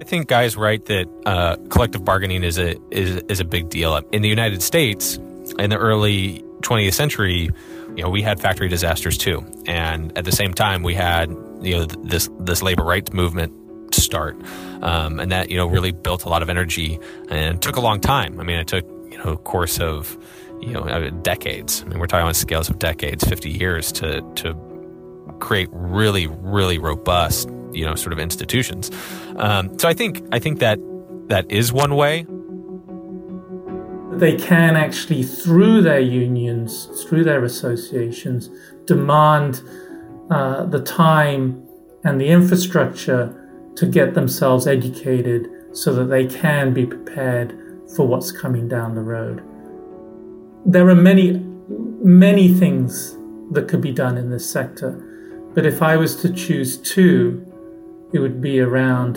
I 0.00 0.04
think 0.04 0.28
Guy's 0.28 0.56
right 0.56 0.84
that 0.86 1.08
uh, 1.26 1.56
collective 1.68 2.04
bargaining 2.04 2.42
is 2.42 2.58
a 2.58 2.76
is, 2.90 3.22
is 3.28 3.40
a 3.40 3.44
big 3.44 3.68
deal. 3.68 3.96
In 4.12 4.22
the 4.22 4.28
United 4.28 4.62
States, 4.62 5.18
in 5.58 5.70
the 5.70 5.76
early 5.76 6.42
20th 6.62 6.94
century, 6.94 7.50
you 7.96 8.02
know, 8.02 8.10
we 8.10 8.22
had 8.22 8.40
factory 8.40 8.68
disasters 8.68 9.18
too, 9.18 9.44
and 9.66 10.16
at 10.16 10.24
the 10.24 10.32
same 10.32 10.54
time, 10.54 10.82
we 10.82 10.94
had 10.94 11.30
you 11.60 11.76
know 11.76 11.84
this 11.84 12.28
this 12.38 12.62
labor 12.62 12.84
rights 12.84 13.12
movement 13.12 13.94
start, 13.94 14.40
um, 14.82 15.20
and 15.20 15.32
that 15.32 15.50
you 15.50 15.56
know 15.56 15.66
really 15.66 15.92
built 15.92 16.24
a 16.24 16.28
lot 16.28 16.42
of 16.42 16.48
energy 16.48 16.98
and 17.28 17.60
took 17.60 17.76
a 17.76 17.80
long 17.80 18.00
time. 18.00 18.40
I 18.40 18.44
mean, 18.44 18.58
it 18.58 18.68
took 18.68 18.86
you 19.10 19.18
know 19.18 19.36
course 19.36 19.80
of 19.80 20.16
you 20.60 20.72
know 20.72 20.80
uh, 20.80 21.10
decades. 21.22 21.82
I 21.82 21.88
mean, 21.88 21.98
we're 21.98 22.06
talking 22.06 22.26
on 22.26 22.34
scales 22.34 22.68
of 22.68 22.78
decades, 22.78 23.24
fifty 23.24 23.50
years 23.50 23.92
to 23.92 24.22
to 24.36 24.56
create 25.38 25.68
really 25.72 26.26
really 26.26 26.78
robust 26.78 27.48
you 27.72 27.84
know 27.84 27.94
sort 27.94 28.12
of 28.12 28.18
institutions. 28.18 28.90
Um, 29.36 29.78
so 29.78 29.88
I 29.88 29.94
think 29.94 30.22
I 30.32 30.38
think 30.38 30.60
that 30.60 30.78
that 31.28 31.50
is 31.50 31.72
one 31.72 31.96
way. 31.96 32.26
They 34.20 34.36
can 34.36 34.76
actually, 34.76 35.22
through 35.22 35.80
their 35.80 35.98
unions, 36.00 36.88
through 37.04 37.24
their 37.24 37.42
associations, 37.42 38.50
demand 38.84 39.62
uh, 40.30 40.66
the 40.66 40.82
time 40.82 41.66
and 42.04 42.20
the 42.20 42.28
infrastructure 42.28 43.34
to 43.76 43.86
get 43.86 44.12
themselves 44.12 44.66
educated 44.66 45.48
so 45.72 45.94
that 45.94 46.04
they 46.04 46.26
can 46.26 46.74
be 46.74 46.84
prepared 46.84 47.58
for 47.96 48.06
what's 48.06 48.30
coming 48.30 48.68
down 48.68 48.94
the 48.94 49.00
road. 49.00 49.42
There 50.66 50.86
are 50.90 50.94
many, 50.94 51.42
many 52.02 52.52
things 52.52 53.16
that 53.52 53.68
could 53.68 53.80
be 53.80 53.92
done 53.92 54.18
in 54.18 54.28
this 54.28 54.48
sector, 54.48 54.90
but 55.54 55.64
if 55.64 55.80
I 55.80 55.96
was 55.96 56.14
to 56.16 56.30
choose 56.30 56.76
two, 56.76 57.46
it 58.12 58.18
would 58.18 58.42
be 58.42 58.60
around 58.60 59.16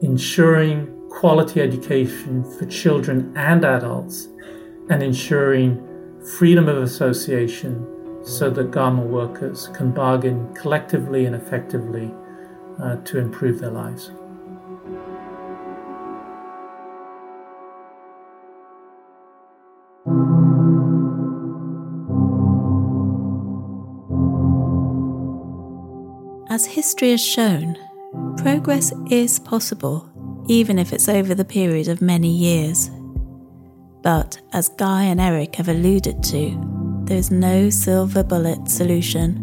ensuring 0.00 0.95
quality 1.16 1.62
education 1.62 2.44
for 2.44 2.66
children 2.66 3.32
and 3.36 3.64
adults 3.64 4.28
and 4.90 5.02
ensuring 5.02 5.82
freedom 6.38 6.68
of 6.68 6.76
association 6.76 7.74
so 8.22 8.50
that 8.50 8.70
garment 8.70 9.08
workers 9.08 9.68
can 9.68 9.90
bargain 9.90 10.52
collectively 10.54 11.24
and 11.24 11.34
effectively 11.34 12.12
uh, 12.82 12.96
to 12.96 13.18
improve 13.18 13.60
their 13.60 13.70
lives. 13.70 14.10
As 26.50 26.66
history 26.66 27.12
has 27.12 27.24
shown, 27.24 27.74
progress 28.36 28.92
is 29.10 29.38
possible, 29.38 30.10
even 30.48 30.78
if 30.78 30.92
it's 30.92 31.08
over 31.08 31.34
the 31.34 31.44
period 31.44 31.88
of 31.88 32.00
many 32.00 32.30
years. 32.30 32.90
But 34.02 34.40
as 34.52 34.68
Guy 34.68 35.04
and 35.04 35.20
Eric 35.20 35.56
have 35.56 35.68
alluded 35.68 36.22
to, 36.24 37.02
there's 37.04 37.30
no 37.30 37.70
silver 37.70 38.22
bullet 38.22 38.68
solution, 38.68 39.42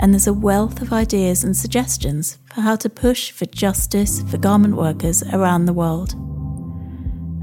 and 0.00 0.12
there's 0.12 0.26
a 0.26 0.32
wealth 0.32 0.82
of 0.82 0.92
ideas 0.92 1.44
and 1.44 1.56
suggestions 1.56 2.38
for 2.52 2.60
how 2.60 2.76
to 2.76 2.88
push 2.88 3.30
for 3.30 3.46
justice 3.46 4.22
for 4.22 4.38
garment 4.38 4.76
workers 4.76 5.22
around 5.32 5.66
the 5.66 5.72
world. 5.72 6.14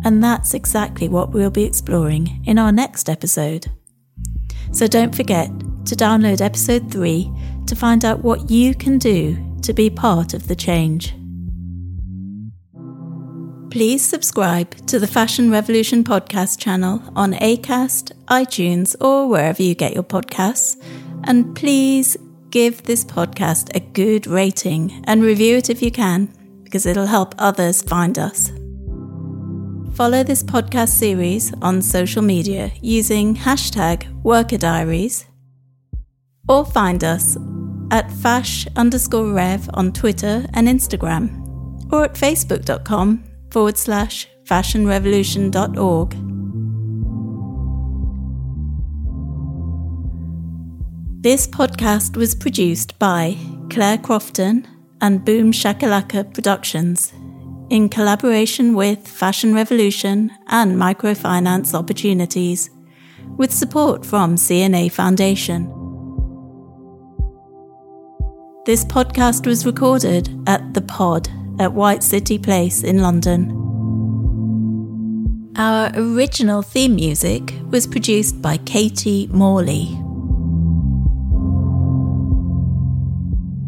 And 0.04 0.24
that's 0.24 0.54
exactly 0.54 1.08
what 1.08 1.32
we'll 1.32 1.52
be 1.52 1.63
exploring 1.63 2.44
in 2.46 2.58
our 2.58 2.72
next 2.72 3.10
episode. 3.10 3.67
So 4.72 4.88
don't 4.88 5.15
forget 5.15 5.48
to 5.86 5.96
download 5.96 6.41
episode 6.41 6.91
3 6.91 7.32
to 7.67 7.76
find 7.76 8.04
out 8.04 8.24
what 8.24 8.50
you 8.50 8.74
can 8.74 8.98
do 8.98 9.38
to 9.62 9.74
be 9.74 9.89
part 9.89 10.34
of 10.34 10.48
the 10.48 10.56
change. 10.56 11.13
Please 13.71 14.03
subscribe 14.03 14.75
to 14.88 14.99
the 14.99 15.07
Fashion 15.07 15.49
Revolution 15.49 16.03
podcast 16.03 16.60
channel 16.60 17.01
on 17.15 17.31
ACAST, 17.36 18.12
iTunes, 18.25 18.97
or 18.99 19.29
wherever 19.29 19.63
you 19.63 19.75
get 19.75 19.93
your 19.93 20.03
podcasts. 20.03 20.75
And 21.23 21.55
please 21.55 22.17
give 22.49 22.84
this 22.84 23.05
podcast 23.05 23.73
a 23.73 23.79
good 23.79 24.27
rating 24.27 25.01
and 25.05 25.23
review 25.23 25.55
it 25.55 25.69
if 25.69 25.81
you 25.81 25.89
can, 25.89 26.34
because 26.63 26.86
it'll 26.86 27.05
help 27.05 27.34
others 27.38 27.81
find 27.81 28.19
us. 28.19 28.49
Follow 29.95 30.21
this 30.21 30.43
podcast 30.43 30.89
series 30.89 31.53
on 31.62 31.81
social 31.81 32.21
media 32.21 32.71
using 32.81 33.34
hashtag 33.38 34.05
worker 34.21 34.57
diaries 34.57 35.27
or 36.49 36.65
find 36.65 37.05
us 37.05 37.38
at 37.89 38.12
fash 38.12 38.67
underscore 38.75 39.31
rev 39.31 39.69
on 39.75 39.93
Twitter 39.93 40.45
and 40.55 40.67
Instagram, 40.67 41.89
or 41.89 42.03
at 42.03 42.15
facebook.com 42.15 43.31
forward 43.51 43.77
slash 43.77 44.27
fashionrevolution.org. 44.45 46.11
This 51.21 51.45
podcast 51.45 52.17
was 52.17 52.33
produced 52.33 52.97
by 52.97 53.37
Claire 53.69 53.99
Crofton 53.99 54.67
and 55.01 55.23
Boom 55.23 55.51
Shakalaka 55.51 56.33
Productions 56.33 57.13
in 57.69 57.89
collaboration 57.89 58.73
with 58.73 59.07
Fashion 59.07 59.53
Revolution 59.53 60.31
and 60.47 60.75
Microfinance 60.75 61.73
Opportunities, 61.73 62.69
with 63.37 63.53
support 63.53 64.05
from 64.05 64.35
C&A 64.35 64.89
Foundation. 64.89 65.65
This 68.65 68.83
podcast 68.83 69.45
was 69.45 69.65
recorded 69.65 70.29
at 70.47 70.73
The 70.73 70.81
Pod 70.81 71.29
at 71.59 71.73
White 71.73 72.03
City 72.03 72.37
Place 72.37 72.83
in 72.83 72.99
London. 73.01 73.51
Our 75.57 75.91
original 75.95 76.61
theme 76.61 76.95
music 76.95 77.53
was 77.69 77.85
produced 77.85 78.41
by 78.41 78.57
Katie 78.57 79.27
Morley. 79.27 79.97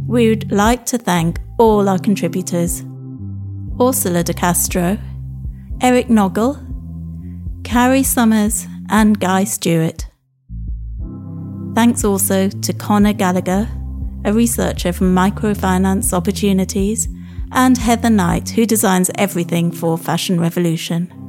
We 0.08 0.30
would 0.30 0.52
like 0.52 0.86
to 0.88 0.98
thank 0.98 1.40
all 1.58 1.90
our 1.90 2.00
contributors 2.00 2.82
Orsola 3.78 4.24
de 4.24 4.34
Castro, 4.34 4.98
Eric 5.82 6.08
Noggle, 6.08 6.60
Carry 7.64 8.04
Somers, 8.04 8.68
and 8.90 9.20
Guy 9.20 9.44
Stuart. 9.44 10.08
Thanks 11.74 12.04
also 12.04 12.50
to 12.50 12.74
Connor 12.74 13.14
Gallagher 13.14 13.68
a 14.26 14.34
researcher 14.34 14.94
from 14.94 15.14
Microfinance 15.14 16.14
Opportunities, 16.14 17.08
and 17.54 17.78
Heather 17.78 18.10
Knight, 18.10 18.50
who 18.50 18.66
designs 18.66 19.10
everything 19.16 19.72
for 19.72 19.98
Fashion 19.98 20.40
Revolution. 20.40 21.23